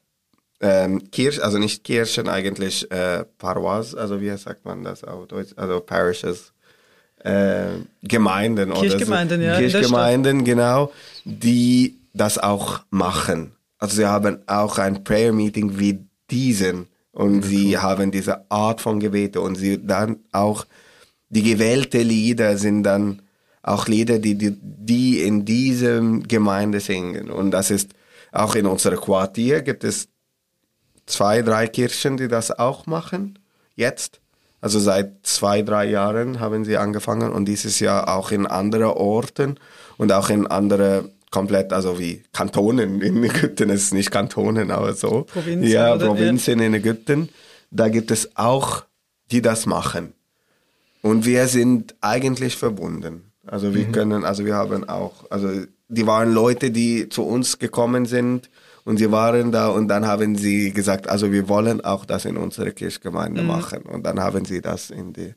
[0.59, 5.51] ähm, Kirchen, also nicht Kirchen eigentlich, äh, Parois, also wie sagt man das auf Deutsch,
[5.55, 6.51] also Parishes,
[7.23, 7.67] äh,
[8.01, 9.61] Gemeinden Kirchgemeinden, oder so.
[9.61, 10.91] ja, Kirchgemeinden, genau,
[11.25, 13.51] die das auch machen.
[13.77, 15.99] Also sie haben auch ein Prayer Meeting wie
[16.31, 20.65] diesen und sie haben diese Art von Gebete und sie dann auch
[21.29, 23.21] die gewählte Lieder sind dann
[23.61, 27.29] auch Lieder, die, die, die in diesem Gemeinde singen.
[27.29, 27.91] Und das ist
[28.31, 30.09] auch in unserer Quartier gibt es
[31.05, 33.39] zwei, drei Kirchen, die das auch machen.
[33.75, 34.21] Jetzt.
[34.61, 39.57] Also seit zwei, drei Jahren haben sie angefangen und dieses Jahr auch in anderen Orten
[39.97, 44.93] und auch in andere komplett, also wie Kantonen in Ägypten, es ist nicht Kantonen, aber
[44.93, 45.23] so.
[45.23, 45.95] Provinzen, ja?
[45.95, 47.29] Provinzen in Ägypten.
[47.71, 48.83] Da gibt es auch,
[49.31, 50.13] die das machen.
[51.01, 53.31] Und wir sind eigentlich verbunden.
[53.45, 55.49] Also wir können, also wir haben auch, also
[55.89, 58.49] die waren Leute, die zu uns gekommen sind
[58.85, 62.37] und sie waren da und dann haben sie gesagt, also wir wollen auch das in
[62.37, 63.81] unserer Kirchgemeinde machen.
[63.83, 65.33] Und dann haben sie das in die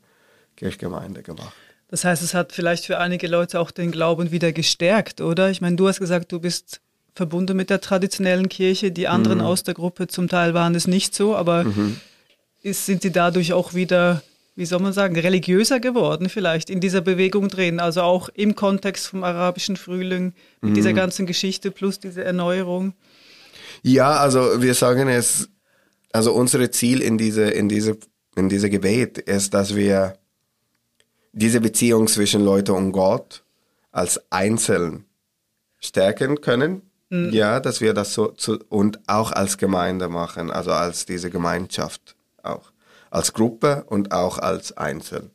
[0.55, 1.53] Kirchgemeinde gemacht.
[1.89, 5.51] Das heißt, es hat vielleicht für einige Leute auch den Glauben wieder gestärkt, oder?
[5.51, 6.81] Ich meine, du hast gesagt, du bist
[7.15, 8.91] verbunden mit der traditionellen Kirche.
[8.91, 11.65] Die anderen aus der Gruppe zum Teil waren es nicht so, aber
[12.61, 14.23] ist, sind sie dadurch auch wieder,
[14.55, 17.79] wie soll man sagen, religiöser geworden vielleicht in dieser Bewegung drin?
[17.79, 22.93] Also auch im Kontext vom arabischen Frühling, mit dieser ganzen Geschichte plus diese Erneuerung.
[23.81, 25.49] Ja, also wir sagen es,
[26.11, 27.97] also unser Ziel in diese, in diese,
[28.35, 30.17] in diese Gebet ist, dass wir
[31.31, 33.43] diese Beziehung zwischen Leute und Gott
[33.91, 35.05] als Einzeln
[35.79, 36.83] stärken können.
[37.09, 42.15] Ja, dass wir das so zu, und auch als Gemeinde machen, also als diese Gemeinschaft
[42.41, 42.72] auch.
[43.13, 45.29] Als Gruppe und auch als Einzeln.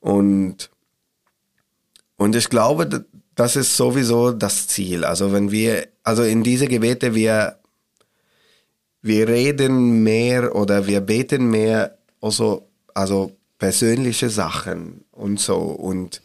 [0.00, 0.68] Und,
[2.16, 3.04] und ich glaube,
[3.36, 5.04] das ist sowieso das Ziel.
[5.04, 7.60] Also wenn wir, also in diese Gebete, wir,
[9.00, 15.58] wir reden mehr oder wir beten mehr, also, also persönliche Sachen und so.
[15.58, 16.22] Und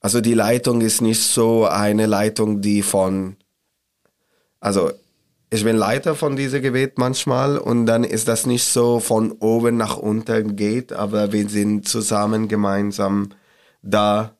[0.00, 3.36] also die Leitung ist nicht so eine Leitung, die von,
[4.60, 4.92] also
[5.50, 9.76] ich bin Leiter von diesem Gebet manchmal und dann ist das nicht so von oben
[9.76, 13.30] nach unten geht, aber wir sind zusammen gemeinsam
[13.82, 14.36] da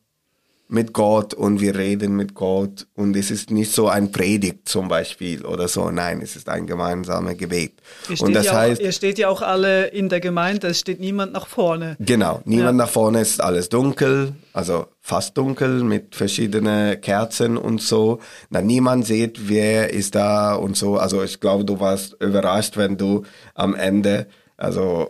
[0.71, 4.87] mit Gott und wir reden mit Gott und es ist nicht so ein Predigt zum
[4.87, 7.73] Beispiel oder so, nein, es ist ein gemeinsames Gebet.
[8.21, 11.01] Und das ja auch, heißt, ihr steht ja auch alle in der Gemeinde, es steht
[11.01, 11.97] niemand nach vorne.
[11.99, 12.85] Genau, niemand Ja.
[12.85, 18.19] nach vorne ist alles dunkel, also fast dunkel mit verschiedenen Kerzen und so.
[18.49, 20.95] Na, niemand sieht, wer ist da und so.
[20.97, 23.23] Also ich glaube, du warst überrascht, wenn du
[23.55, 25.09] am Ende, also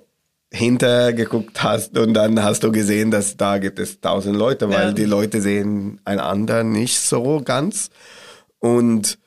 [0.53, 4.87] hinter geguckt hast und dann hast du gesehen, dass da gibt es tausend Leute, weil
[4.87, 4.93] Ja.
[4.93, 7.89] die Leute sehen einander nicht so ganz.
[8.59, 9.17] Und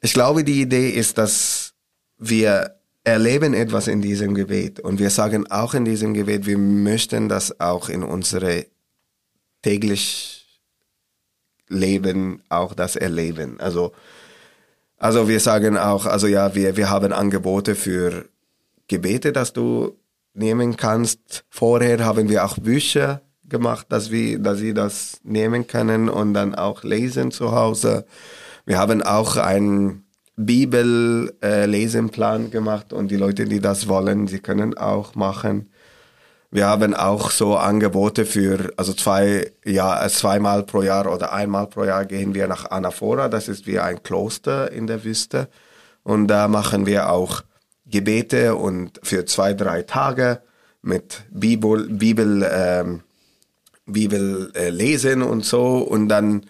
[0.00, 1.74] ich glaube, die Idee ist, dass
[2.16, 7.28] wir erleben etwas in diesem Gebet und wir sagen auch in diesem Gebet, wir möchten
[7.28, 8.66] das auch in unsere
[9.62, 10.46] täglich
[11.68, 13.60] Leben auch das erleben.
[13.60, 13.92] Also,
[14.96, 18.24] also wir sagen auch, also ja, wir, wir haben Angebote für
[18.88, 19.96] Gebete, dass du
[20.34, 21.44] nehmen kannst.
[21.48, 26.54] Vorher haben wir auch Bücher gemacht, dass wir, dass sie das nehmen können und dann
[26.54, 28.04] auch lesen zu Hause.
[28.66, 30.04] Wir haben auch einen
[30.36, 35.70] Bibel-Lesenplan gemacht und die Leute, die das wollen, sie können auch machen.
[36.50, 41.84] Wir haben auch so Angebote für, also zwei, ja, zweimal pro Jahr oder einmal pro
[41.84, 43.28] Jahr gehen wir nach Anaphora.
[43.28, 45.48] Das ist wie ein Kloster in der Wüste.
[46.04, 47.42] Und da machen wir auch
[47.90, 50.42] Gebete und für zwei, drei Tage
[50.82, 53.02] mit Bibel, Bibel, ähm,
[53.86, 55.78] Bibel äh, lesen und so.
[55.78, 56.46] Und dann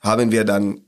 [0.00, 0.80] haben wir dann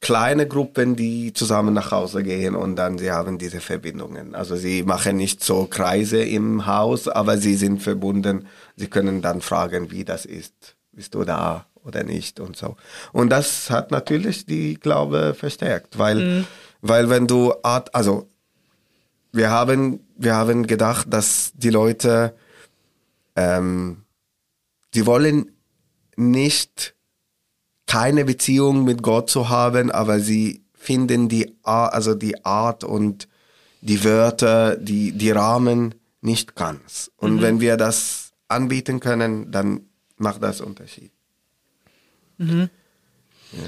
[0.00, 4.34] kleine Gruppen, die zusammen nach Hause gehen und dann sie haben diese Verbindungen.
[4.34, 8.46] Also sie machen nicht so Kreise im Haus, aber sie sind verbunden.
[8.76, 10.76] Sie können dann fragen, wie das ist.
[10.92, 12.76] Bist du da oder nicht und so.
[13.12, 16.44] Und das hat natürlich die Glaube verstärkt, weil, mhm.
[16.82, 18.28] weil wenn du, also
[19.36, 22.34] wir haben, wir haben gedacht, dass die Leute,
[23.36, 24.04] ähm,
[24.94, 25.52] die wollen
[26.16, 26.94] nicht
[27.86, 33.28] keine Beziehung mit Gott zu haben, aber sie finden die, also die Art und
[33.80, 37.10] die Wörter, die, die Rahmen nicht ganz.
[37.16, 37.42] Und mhm.
[37.42, 39.82] wenn wir das anbieten können, dann
[40.16, 41.12] macht das Unterschied.
[42.38, 42.70] Mhm.
[43.52, 43.58] Ja.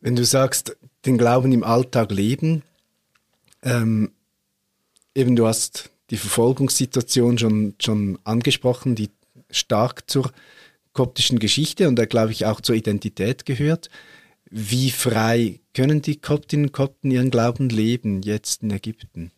[0.00, 2.62] Wenn du sagst, den Glauben im Alltag leben,
[3.62, 4.12] ähm,
[5.14, 9.10] eben du hast die Verfolgungssituation schon, schon angesprochen, die
[9.50, 10.30] stark zur
[10.92, 13.90] koptischen Geschichte und da glaube ich auch zur Identität gehört.
[14.50, 19.30] Wie frei können die Koptinnen und Kopten ihren Glauben leben jetzt in Ägypten?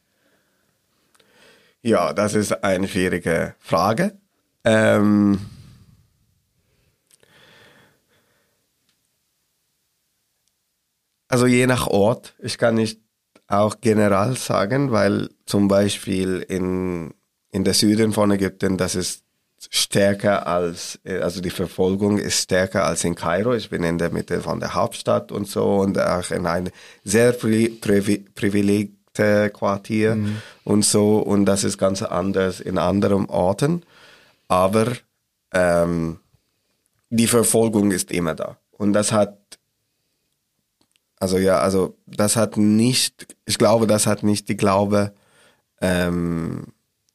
[1.83, 4.17] Ja, das ist eine schwierige Frage.
[4.65, 5.39] Ähm
[11.29, 12.35] also je nach Ort.
[12.39, 13.02] Ich kann nicht
[13.53, 17.13] auch general sagen, weil zum Beispiel in,
[17.51, 19.25] in der Süden von Ägypten, das ist
[19.71, 23.55] stärker als, also die Verfolgung ist stärker als in Kairo.
[23.55, 26.73] Ich bin in der Mitte von der Hauptstadt und so und auch in einem
[27.05, 30.39] sehr privilegierten Quartier mhm.
[30.65, 33.83] und so und das ist ganz anders in anderen Orten.
[34.49, 34.93] Aber
[35.53, 36.19] ähm,
[37.11, 39.42] die Verfolgung ist immer da und das hat
[41.23, 45.13] also ja, also das hat nicht, ich glaube, das hat nicht die Glaube,
[45.81, 46.65] ähm,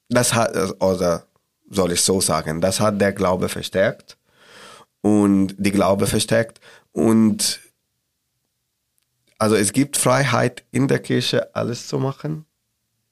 [0.08, 1.26] das hat, oder
[1.70, 4.18] soll ich so sagen, das hat der Glaube verstärkt
[5.02, 6.62] und die Glaube verstärkt
[6.94, 7.60] und
[9.40, 12.46] also es gibt Freiheit in der Kirche, alles zu machen.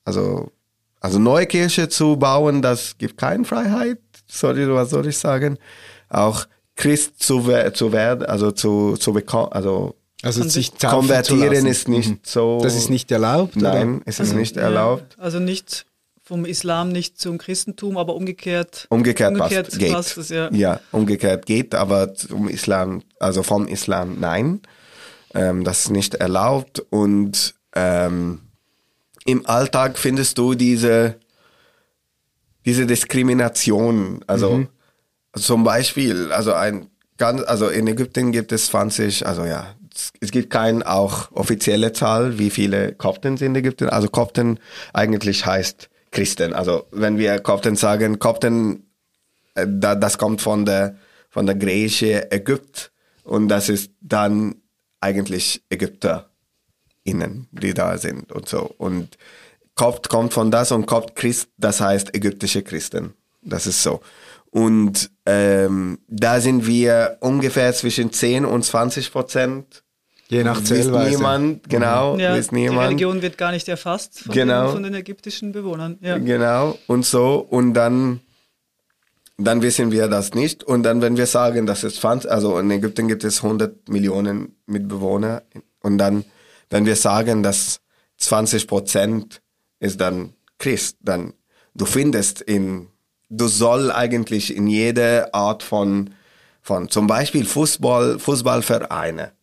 [0.05, 0.53] Also,
[1.01, 3.99] also neue Kirche zu bauen, das gibt keine Freiheit.
[4.27, 5.57] Sorry, was soll ich sagen?
[6.07, 7.41] Auch Christ zu,
[7.73, 12.19] zu werden, also zu, zu bekommen, also, also sich konvertieren ist nicht mhm.
[12.23, 12.59] so.
[12.61, 13.55] Das ist nicht erlaubt?
[13.55, 14.01] Nein, oder?
[14.05, 15.15] es ist also, nicht erlaubt.
[15.17, 15.85] Ja, also nicht
[16.23, 18.87] vom Islam nicht zum Christentum, aber umgekehrt.
[18.89, 19.93] Umgekehrt, umgekehrt passt, geht.
[19.93, 20.51] Passt es, ja.
[20.51, 24.61] ja, umgekehrt geht, aber zum Islam, also vom Islam nein
[25.35, 28.39] ähm, das ist nicht erlaubt und ähm,
[29.25, 31.19] im Alltag findest du diese,
[32.65, 34.23] diese Diskrimination.
[34.27, 34.67] Also mhm.
[35.33, 39.75] zum Beispiel, also ein ganz, also in Ägypten gibt es 20, also ja,
[40.19, 43.89] es gibt keine auch offizielle Zahl, wie viele Kopten sind in Ägypten.
[43.89, 44.59] Also Kopten
[44.93, 46.53] eigentlich heißt Christen.
[46.53, 48.87] Also wenn wir Kopten sagen, Kopten,
[49.55, 50.95] äh, das kommt von der
[51.35, 54.55] von der griechischen Ägypt und das ist dann
[55.01, 58.73] eigentlich ÄgypterInnen, die da sind und so.
[58.77, 59.17] Und
[59.75, 63.15] Kopt kommt von das und Kopt Christ, das heißt ägyptische Christen.
[63.41, 63.99] Das ist so.
[64.49, 69.83] Und ähm, da sind wir ungefähr zwischen 10 und 20 Prozent.
[70.27, 71.17] Je nach Zählweise.
[71.17, 72.17] niemand, genau.
[72.17, 72.53] Ja, niemand.
[72.53, 74.65] Die Religion wird gar nicht erfasst von, genau.
[74.65, 75.97] den, von den ägyptischen Bewohnern.
[76.01, 76.17] Ja.
[76.17, 77.35] Genau, und so.
[77.37, 78.21] Und dann
[79.37, 80.63] dann wissen wir das nicht.
[80.63, 84.55] Und dann, wenn wir sagen, dass es 20, also in Ägypten gibt es 100 Millionen
[84.65, 85.43] Mitbewohner,
[85.81, 86.25] und dann,
[86.69, 87.81] wenn wir sagen, dass
[88.17, 89.41] 20 Prozent
[89.79, 91.33] ist dann Christ, dann
[91.75, 92.87] du findest in,
[93.29, 96.11] du soll eigentlich in jeder Art von,
[96.61, 99.33] von zum Beispiel Fußball, Fußballvereine,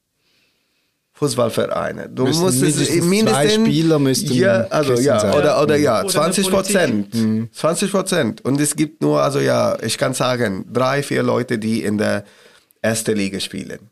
[1.22, 2.08] Fußballvereine.
[2.08, 5.35] Du müssen musst mindestens, mindestens zwei Spieler müssten ja, also ja, sein.
[5.35, 7.14] oder oder ja, 20 Prozent,
[7.52, 8.44] 20 Prozent.
[8.44, 12.24] Und es gibt nur, also ja, ich kann sagen, drei, vier Leute, die in der
[12.80, 13.90] ersten Liga spielen.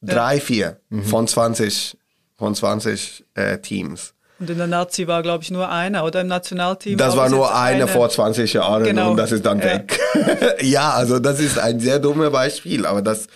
[0.00, 1.02] Drei, vier mhm.
[1.02, 1.96] von 20,
[2.36, 4.14] von 20 äh, Teams.
[4.38, 6.98] Und in der Nazi war, glaube ich, nur einer, oder im Nationalteam?
[6.98, 9.10] Das war nur einer eine vor 20 Jahren genau.
[9.10, 9.64] und das ist dann ja.
[9.64, 9.98] weg.
[10.60, 13.26] ja, also das ist ein sehr dummes Beispiel, aber das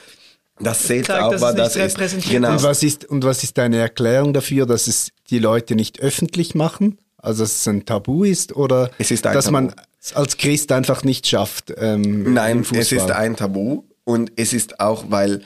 [0.61, 2.53] das zählt zeigt, auch, aber das ist genau.
[2.53, 6.55] Und was ist und was ist deine Erklärung dafür, dass es die Leute nicht öffentlich
[6.55, 6.99] machen?
[7.17, 9.53] Also dass es ein Tabu ist oder es ist dass Tabu.
[9.53, 9.75] man
[10.15, 11.73] als Christ einfach nicht schafft?
[11.77, 15.43] Ähm, Nein, es ist ein Tabu und es ist auch, weil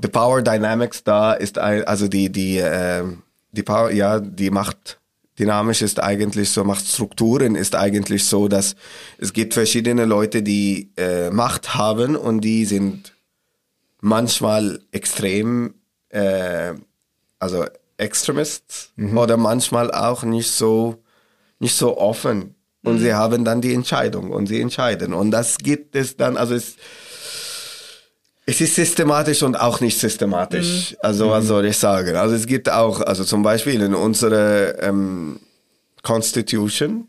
[0.00, 3.04] the Power Dynamics da ist, ein, also die die äh,
[3.52, 4.98] die Power, ja die Macht
[5.38, 8.74] dynamisch ist eigentlich so, Machtstrukturen ist eigentlich so, dass
[9.18, 13.14] es gibt verschiedene Leute, die äh, Macht haben und die sind
[14.00, 15.74] manchmal extrem,
[16.10, 16.74] äh,
[17.38, 19.18] also Extremists mhm.
[19.18, 21.02] oder manchmal auch nicht so,
[21.58, 22.54] nicht so offen.
[22.84, 23.00] Und mhm.
[23.00, 25.12] sie haben dann die Entscheidung und sie entscheiden.
[25.12, 26.76] Und das gibt es dann, also es,
[28.46, 30.92] es ist systematisch und auch nicht systematisch.
[30.92, 30.96] Mhm.
[31.00, 31.48] Also was mhm.
[31.48, 32.16] soll ich sagen?
[32.16, 35.40] Also es gibt auch, also zum Beispiel in unserer ähm,
[36.02, 37.08] Constitution,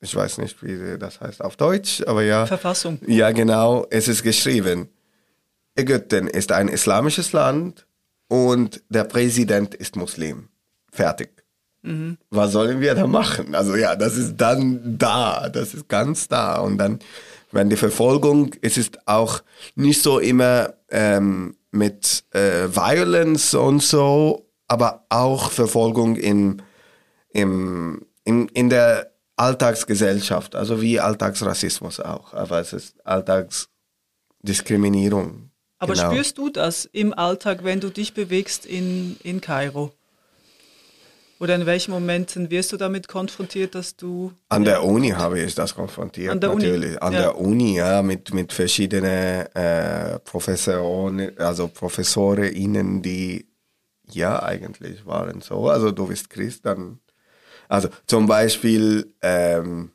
[0.00, 2.46] ich weiß nicht, wie das heißt auf Deutsch, aber ja.
[2.46, 3.00] Verfassung.
[3.04, 4.88] Ja, genau, es ist geschrieben
[5.78, 7.86] Ägypten ist ein islamisches Land
[8.28, 10.48] und der Präsident ist Muslim.
[10.90, 11.44] Fertig.
[12.30, 13.54] Was sollen wir da machen?
[13.54, 16.56] Also ja, das ist dann da, das ist ganz da.
[16.56, 16.98] Und dann,
[17.52, 19.40] wenn die Verfolgung, es ist auch
[19.74, 26.60] nicht so immer ähm, mit äh, Violence und so, aber auch Verfolgung in,
[27.30, 32.34] im, in, in der Alltagsgesellschaft, also wie Alltagsrassismus auch.
[32.34, 35.47] Aber es ist Alltagsdiskriminierung.
[35.78, 36.10] Aber Genau.
[36.10, 39.92] spürst du das im Alltag, wenn du dich bewegst in, in Kairo?
[41.40, 44.32] Oder in welchen Momenten wirst du damit konfrontiert, dass du.
[44.48, 47.00] An der Uni habe ich das konfrontiert, An der Uni, natürlich.
[47.00, 47.18] An ja.
[47.20, 53.46] der Uni, ja, mit, mit verschiedenen äh, Professoren, also ProfessorInnen, die
[54.10, 55.68] ja eigentlich waren so.
[55.68, 56.98] Also du bist Christ, dann.
[57.68, 59.92] Also zum Beispiel, ähm,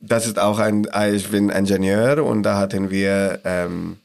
[0.00, 3.98] das ist auch ein, ich bin Ingenieur und da hatten wir ähm,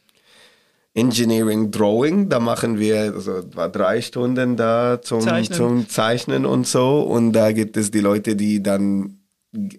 [0.95, 5.57] Engineering Drawing, da machen wir also war drei Stunden da zum Zeichnen.
[5.57, 7.01] zum Zeichnen und so.
[7.01, 9.17] Und da gibt es die Leute, die dann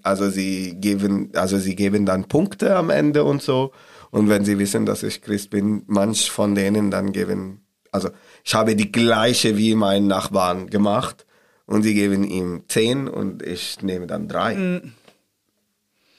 [0.02, 3.72] also sie geben also sie geben dann Punkte am Ende und so.
[4.10, 7.60] Und wenn sie wissen, dass ich Christ bin, manch von denen dann geben
[7.92, 8.10] also
[8.42, 11.26] ich habe die gleiche wie mein Nachbarn gemacht.
[11.66, 14.82] Und sie geben ihm zehn und ich nehme dann drei.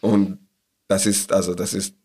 [0.01, 0.39] Und
[0.87, 1.95] das ist also das ist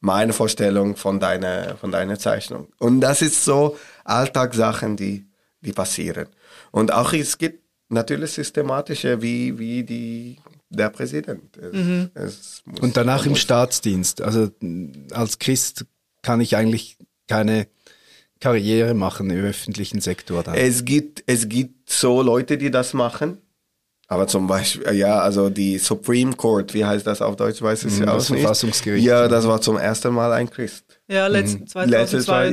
[0.00, 2.68] meine Vorstellung von deiner, von deiner Zeichnung.
[2.78, 5.26] Und das ist so Alltagssachen, die,
[5.60, 6.28] die passieren.
[6.70, 10.36] Und auch es gibt natürlich systematische, wie, wie die,
[10.70, 11.56] der Präsident.
[11.56, 14.20] Es, es muss- Und danach im Staatsdienst.
[14.20, 15.86] Also mh, als Christ
[16.22, 17.66] kann ich eigentlich keine
[18.40, 20.42] Karriere machen im öffentlichen Sektor.
[20.42, 20.54] Dann.
[20.56, 23.38] Es gibt, es gibt so Leute, die das machen.
[24.08, 27.98] Aber zum Beispiel, ja, also die Supreme Court, wie heißt das auf Deutsch, weiß ich
[27.98, 28.40] Mhm, auch das nicht.
[28.40, 29.04] Verfassungsgericht.
[29.04, 30.84] Ja, das war zum ersten Mal ein Christ.
[31.08, 31.88] Ja, letzt, Letztes Mal,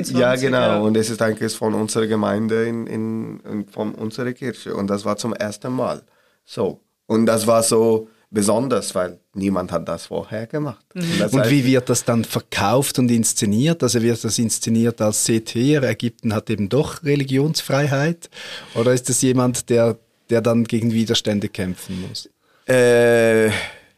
[0.03, 0.17] 2022.
[0.17, 0.57] ja genau.
[0.57, 0.77] ja.
[0.79, 4.73] Und es ist ein Christ von unserer Gemeinde in, in, in von unserer Kirche.
[4.75, 6.01] Und das war zum ersten Mal.
[6.43, 6.81] So.
[7.05, 10.83] Und das war so besonders, weil niemand hat das vorher gemacht.
[10.95, 13.83] Und, das Und heißt- wie wird das dann verkauft und inszeniert?
[13.83, 18.31] Also wird das inszeniert als seht her, Ägypten hat eben doch Religionsfreiheit?
[18.73, 19.97] Oder ist das jemand, der,
[20.33, 22.19] der dann gegen Widerstände kämpfen muss?
[22.67, 23.49] äh,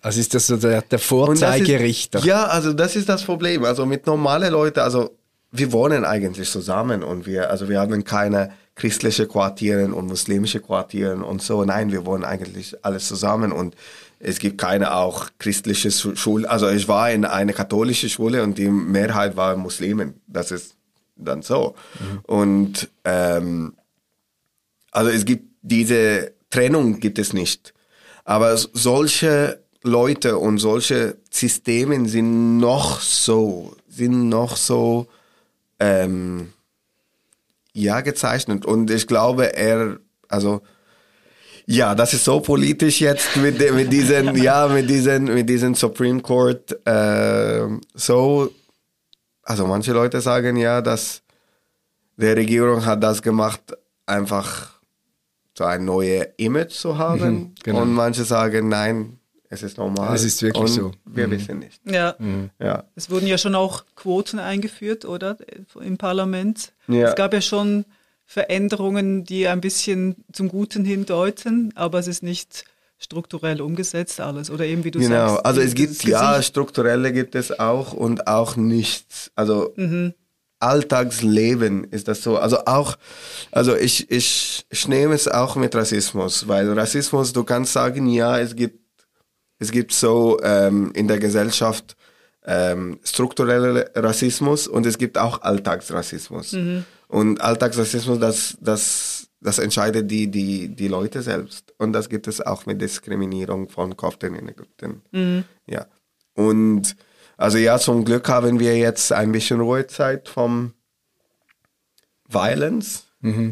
[0.01, 2.19] Also ist das so der, der Vorzeigerichter?
[2.19, 3.63] Ist, ja, also das ist das Problem.
[3.65, 5.11] Also mit normalen Leuten, also
[5.51, 11.21] wir wohnen eigentlich zusammen und wir, also wir haben keine christliche Quartieren und muslimische Quartieren
[11.23, 11.63] und so.
[11.63, 13.73] Nein, wir wohnen eigentlich alles zusammen und
[14.19, 16.49] es gibt keine auch christliche Schu- Schule.
[16.49, 20.15] Also ich war in eine katholische Schule und die Mehrheit war Muslimen.
[20.27, 20.75] Das ist
[21.15, 21.75] dann so.
[22.23, 23.73] Und ähm,
[24.91, 27.73] also es gibt diese Trennung gibt es nicht.
[28.23, 35.07] Aber solche Leute und solche Systeme sind noch so, sind noch so,
[35.79, 36.53] ähm,
[37.73, 38.65] ja, gezeichnet.
[38.65, 39.99] Und ich glaube, er,
[40.29, 40.61] also,
[41.65, 46.21] ja, das ist so politisch jetzt mit, mit diesen, ja, mit diesen, mit diesen Supreme
[46.21, 48.51] Court, äh, so,
[49.43, 51.21] also manche Leute sagen ja, dass
[52.17, 53.61] der Regierung hat das gemacht,
[54.05, 54.74] einfach
[55.57, 57.33] so ein neues Image zu haben.
[57.33, 57.81] Mhm, genau.
[57.83, 60.13] Und manche sagen, nein, es ist normal.
[60.15, 60.91] Es ist wirklich und so.
[61.05, 61.79] Wir wissen nicht.
[61.85, 62.15] ja.
[62.59, 62.83] Ja.
[62.95, 65.37] Es wurden ja schon auch Quoten eingeführt, oder?
[65.79, 66.73] Im Parlament.
[66.87, 67.09] Ja.
[67.09, 67.85] Es gab ja schon
[68.25, 72.65] Veränderungen, die ein bisschen zum Guten hindeuten, aber es ist nicht
[72.97, 74.49] strukturell umgesetzt alles.
[74.49, 75.45] Oder eben wie du Genau, sagst.
[75.45, 79.31] also es gibt, ja, strukturelle gibt es auch und auch nichts.
[79.35, 79.73] Also
[80.65, 82.37] Alltagsleben ist das so.
[82.37, 82.97] Also auch,
[83.51, 88.39] also ich, ich, ich nehme es auch mit Rassismus, weil Rassismus, du kannst sagen, ja,
[88.39, 88.79] es gibt,
[89.59, 91.95] es gibt so ähm, in der Gesellschaft
[92.45, 96.53] ähm, strukturelle Rassismus und es gibt auch Alltagsrassismus.
[97.07, 101.73] Und Alltagsrassismus, das, das, das entscheidet die, die, die Leute selbst.
[101.77, 105.03] Und das gibt es auch mit Diskriminierung von Kopten in Ägypten.
[105.67, 105.85] Ja.
[106.33, 106.95] Und
[107.37, 110.73] also ja, zum Glück haben wir jetzt ein bisschen Ruhezeit vom
[112.27, 113.03] Violence.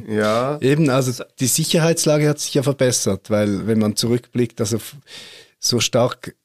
[0.08, 0.60] Ja.
[0.62, 4.78] Eben, also die Sicherheitslage hat sich ja verbessert, weil wenn man zurückblickt, also
[5.60, 6.36] so stark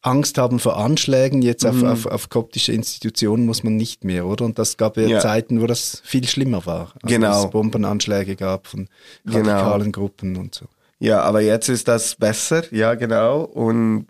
[0.00, 1.84] Angst haben vor Anschlägen jetzt Mhm.
[1.86, 4.44] auf, auf, auf koptische Institutionen muss man nicht mehr, oder?
[4.44, 5.20] Und das gab ja, Ja.
[5.20, 6.92] Zeiten, wo das viel schlimmer war.
[7.00, 7.44] Also Genau.
[7.44, 8.88] Es Bombenanschläge gab von
[9.24, 9.36] Genau.
[9.50, 10.66] radikalen Gruppen und so.
[10.98, 13.42] Ja, aber jetzt ist das besser, ja, genau.
[13.42, 14.06] Und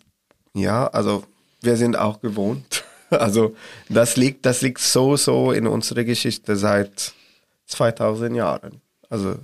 [0.55, 1.25] ja, also
[1.63, 2.85] wir sind auch gewohnt.
[3.11, 3.55] Also
[3.91, 7.13] das liegt, das liegt so, so in unserer Geschichte seit
[7.67, 8.81] 2000 Jahren.
[9.11, 9.35] Also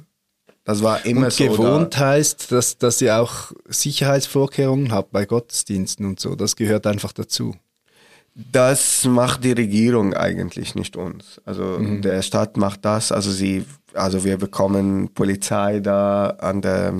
[0.64, 1.49] das war immer Und so.
[1.49, 6.35] gewohnt heißt, dass, dass ihr auch Sicherheitsvorkehrungen habt bei Gottesdiensten und so.
[6.35, 7.57] Das gehört einfach dazu.
[8.35, 8.71] Da.
[8.71, 11.41] Das macht die Regierung eigentlich nicht uns.
[11.45, 13.12] Also der Staat macht das.
[13.12, 13.64] Also sie,
[13.95, 16.95] also wir bekommen Polizei da an der,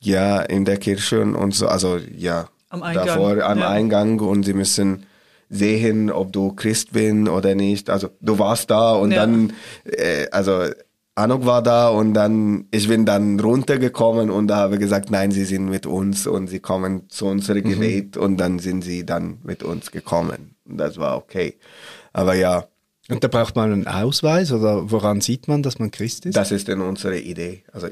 [0.00, 1.66] ja, in der Kirche und so.
[1.66, 3.68] Also ja, Am Eingang, davor am ja.
[3.68, 5.04] Eingang und sie müssen
[5.50, 7.90] sehen, ob du Christ bin oder nicht.
[7.90, 9.26] Also du warst da und Ja.
[9.26, 9.52] dann,
[9.84, 10.64] äh, also
[11.14, 15.44] Anuk war da und dann, ich bin dann runtergekommen und da habe gesagt, nein, sie
[15.44, 19.62] sind mit uns und sie kommen zu unserem Gebet und dann sind sie dann mit
[19.62, 20.54] uns gekommen.
[20.66, 21.58] Und das war okay.
[22.14, 22.64] Aber ja,
[23.10, 26.34] Und da braucht man einen Ausweis oder woran sieht man, dass man Christ ist?
[26.34, 27.62] das ist in unserer Idee.
[27.72, 27.88] Also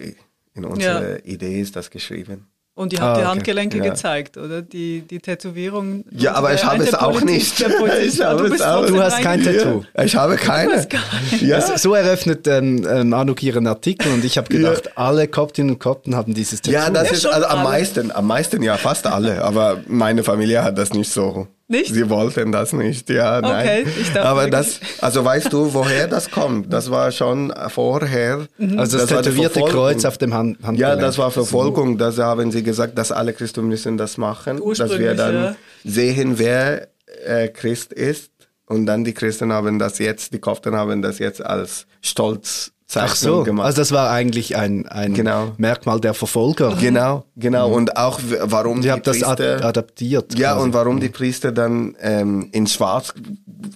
[0.55, 2.47] in unserer Idee ist das geschrieben.
[2.75, 3.29] Und ihr Ah, habt die okay.
[3.31, 3.85] Handgelenke Ja.
[3.91, 4.63] gezeigt, oder?
[4.63, 6.05] Die, die Tätowierung.
[6.13, 7.61] Ja, aber Der ich habe es auch nicht.
[8.03, 9.43] Ich ah, habe du es bist auch- Du hast kein.
[9.43, 9.85] Tattoo.
[10.03, 10.73] Ich habe keine.
[10.73, 11.01] hast gar
[11.41, 11.57] Ja.
[11.57, 15.79] Also, so eröffnet ähm, ähm, Anuk ihren Artikel und ich habe gedacht, alle Koptinnen und
[15.81, 16.73] Kopten haben dieses Tattoo.
[16.75, 17.69] Ja, das Ja, ist also am alle.
[17.69, 19.43] meisten, am meisten ja, fast alle.
[19.45, 21.49] Aber meine Familie hat das nicht so.
[21.71, 21.95] Nicht?
[21.95, 23.85] Sie wollten das nicht, ja, nein.
[23.85, 26.73] Okay, ich dachte Aber wirklich- das, also weißt du, woher das kommt?
[26.73, 28.49] Das war schon vorher.
[28.77, 29.81] also das, war die tätowierte Verfolgung.
[29.81, 30.81] Kreuz auf dem Hand Handgelenk.
[30.81, 31.97] Ja, das war Verfolgung.
[31.97, 35.57] Das haben sie gesagt, dass alle Christen müssen das machen, dass wir dann ja.
[35.85, 36.89] sehen, wer
[37.25, 38.33] äh, Christ ist.
[38.67, 43.15] Und dann die Christen haben das jetzt, die Kopten haben das jetzt als Stolz Ach
[43.15, 43.67] so, gemacht.
[43.67, 45.53] also das war eigentlich ein, ein Genau.
[45.59, 46.77] Merkmal der Verfolger.
[46.81, 47.71] Genau, genau.
[47.71, 50.39] Und auch warum Die die das ad Priester, adaptiert.
[50.39, 50.65] ja, quasi.
[50.65, 53.15] und warum die Priester dann ähm, in Schwarz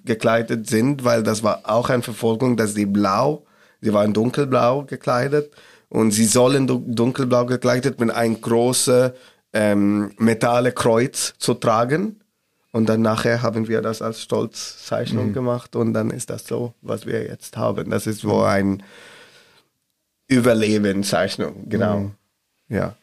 [0.05, 3.45] gekleidet sind, weil das war auch eine Verfolgung, dass sie blau,
[3.81, 5.51] sie waren dunkelblau gekleidet
[5.89, 9.11] und sie sollen du- dunkelblau gekleidet mit einem großen
[9.53, 12.21] ähm, Metallkreuz zu tragen.
[12.75, 17.07] Und dann nachher haben wir das als Stolzzeichnung gemacht und dann ist das so, was
[17.07, 17.89] wir jetzt haben.
[17.89, 18.83] Das ist wo ein
[20.27, 22.11] Überlebenszeichnung, genau.
[22.68, 22.97] Ja.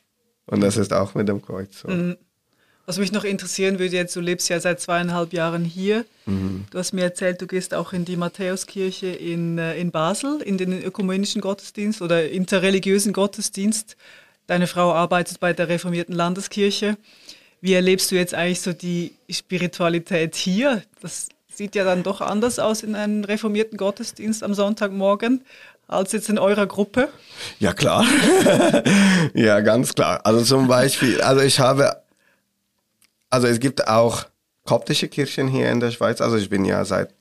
[0.46, 2.16] Und das ist auch mit dem Kreuz so.
[2.86, 6.04] Was mich noch interessieren würde, jetzt, du lebst ja seit zweieinhalb Jahren hier.
[6.26, 10.58] Du hast mir erzählt, du gehst auch in die Matthäuskirche in, äh, in Basel, in
[10.58, 13.96] den ökumenischen Gottesdienst oder interreligiösen Gottesdienst.
[14.48, 16.98] Deine Frau arbeitet bei der reformierten Landeskirche.
[17.62, 20.82] Wie erlebst du jetzt eigentlich so die Spiritualität hier?
[21.02, 25.42] Das sieht ja dann doch anders aus in einem reformierten Gottesdienst am Sonntagmorgen
[25.88, 27.10] als jetzt in eurer Gruppe.
[27.60, 28.06] Ja, klar.
[29.34, 30.22] ja, ganz klar.
[30.24, 32.02] Also zum Beispiel, also ich habe,
[33.30, 34.26] also es gibt auch
[34.66, 36.22] koptische Kirchen hier in der Schweiz.
[36.22, 37.14] Also ich bin ja seit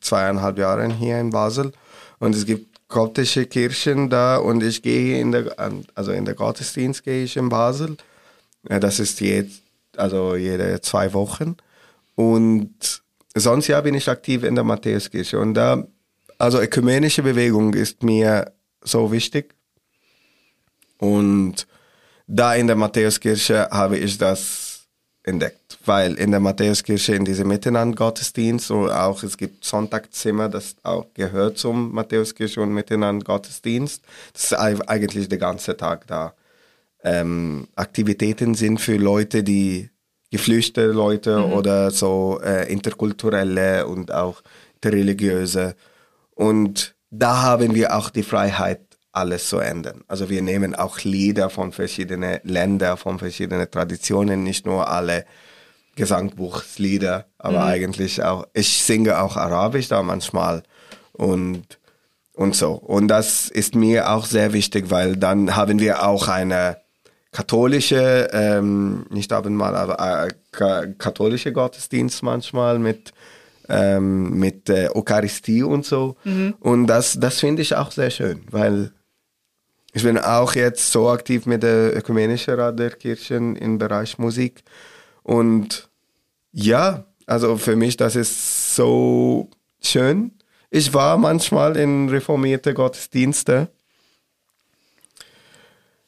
[0.00, 1.72] zweieinhalb Jahren hier in Basel
[2.18, 5.56] und es gibt koptische Kirchen da und ich gehe in der,
[5.94, 7.96] also in der Gottesdienst gehe ich in Basel.
[8.64, 9.61] Das ist jetzt,
[9.96, 11.56] also jede zwei Wochen.
[12.14, 13.02] Und
[13.34, 15.86] sonst ja bin ich aktiv in der Matthäuskirche und da,
[16.38, 19.54] also ökumenische Bewegung ist mir so wichtig.
[20.98, 21.66] Und
[22.26, 24.86] da in der Matthäuskirche habe ich das
[25.24, 31.06] entdeckt, weil in der Matthäuskirche in diesem Miteinander-Gottesdienst und auch es gibt Sonntagszimmer, das auch
[31.14, 34.02] gehört zum Matthäuskirche und Miteinander-Gottesdienst.
[34.32, 36.34] Das ist ei- eigentlich der ganze Tag da.
[37.04, 39.90] Ähm, Aktivitäten sind für Leute, die
[40.30, 44.42] geflüchtete Leute oder so äh, interkulturelle und auch
[44.76, 45.74] interreligiöse.
[46.34, 48.80] Und da haben wir auch die Freiheit,
[49.12, 50.02] alles zu ändern.
[50.08, 55.26] Also wir nehmen auch Lieder von verschiedenen Ländern, von verschiedenen Traditionen, nicht nur alle
[55.96, 60.62] Gesangbuchslieder, aber eigentlich auch, ich singe auch Arabisch da manchmal
[61.12, 61.78] und,
[62.32, 62.72] und so.
[62.72, 66.81] Und das ist mir auch sehr wichtig, weil dann haben wir auch eine
[67.32, 73.12] katholische, ähm, nicht Abendmahl, aber äh, ka katholische Gottesdienst manchmal mit
[73.68, 76.16] ähm, mit äh, Eucharistie und so.
[76.60, 78.92] Und das, das finde ich auch sehr schön, weil
[79.92, 84.62] ich bin auch jetzt so aktiv mit der Ökumenischen Rat der Kirchen im Bereich Musik.
[85.22, 85.88] Und
[86.52, 89.48] ja, also für mich, das ist so
[89.82, 90.32] schön.
[90.70, 93.68] Ich war manchmal in reformierte Gottesdienste.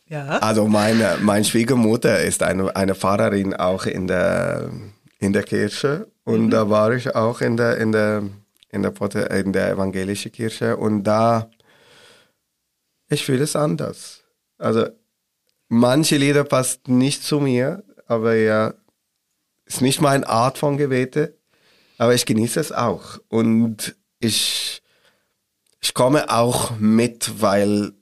[0.06, 0.38] Ja.
[0.38, 4.70] Also meine, meine Schwiegermutter ist eine, eine Pfarrerin auch in der,
[5.18, 8.22] in der Kirche und da war ich auch in der, in der,
[8.70, 11.50] in der, in der evangelischen Kirche und da,
[13.08, 14.24] ich fühle es anders.
[14.58, 14.88] Also
[15.68, 18.74] manche Lieder passen nicht zu mir, aber ja,
[19.64, 21.38] ist nicht meine Art von Gebete,
[21.96, 24.82] aber ich genieße es auch und ich,
[25.80, 27.92] ich komme auch mit, weil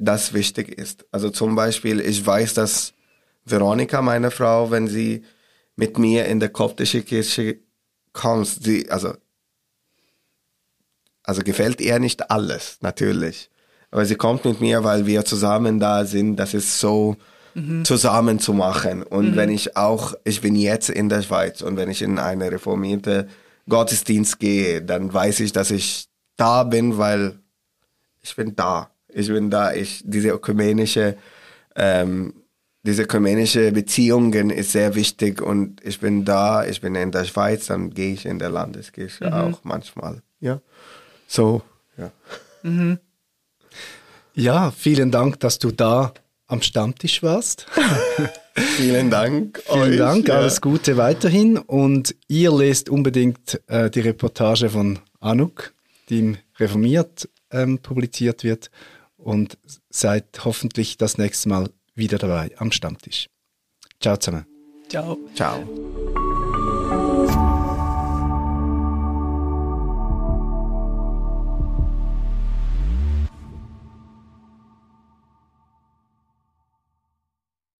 [0.00, 1.06] das wichtig ist.
[1.12, 2.94] Also zum Beispiel, ich weiß, dass
[3.44, 5.24] Veronika, meine Frau, wenn sie
[5.76, 7.60] mit mir in der koptische Kirche
[8.12, 9.14] kommt, sie, also,
[11.22, 13.50] also gefällt ihr nicht alles, natürlich.
[13.90, 16.36] Aber sie kommt mit mir, weil wir zusammen da sind.
[16.36, 17.16] Das ist so
[17.82, 19.02] zusammen zu machen.
[19.02, 22.52] Und wenn ich auch, ich bin jetzt in der Schweiz und wenn ich in eine
[22.52, 23.28] reformierte
[23.68, 27.40] Gottesdienst gehe, dann weiß ich, dass ich da bin, weil
[28.22, 28.90] ich bin da.
[29.14, 29.72] Ich bin da.
[29.72, 31.16] Ich, diese ökumenische,
[31.76, 32.34] ähm,
[32.82, 37.66] diese ökumenische Beziehungen ist sehr wichtig und ich bin da, ich bin in der Schweiz,
[37.66, 40.22] dann gehe ich in der Landeskirche auch manchmal.
[40.40, 40.60] Ja.
[41.26, 41.62] So,
[41.98, 42.10] ja.
[44.34, 46.12] Ja, vielen Dank, dass du da
[46.46, 47.66] am Stammtisch warst.
[48.54, 49.62] Vielen Dank.
[49.66, 49.98] Vielen euch.
[49.98, 50.36] Dank, Ja.
[50.38, 51.56] alles Gute weiterhin.
[51.56, 55.72] Und ihr lest unbedingt äh, die Reportage von Anuk,
[56.08, 58.70] die im Reformiert ähm, publiziert wird.
[59.22, 59.58] Und
[59.90, 63.28] seid hoffentlich das nächste Mal wieder dabei am Stammtisch.
[64.00, 64.46] Ciao zusammen.
[64.88, 65.18] Ciao.
[65.34, 66.19] Ciao.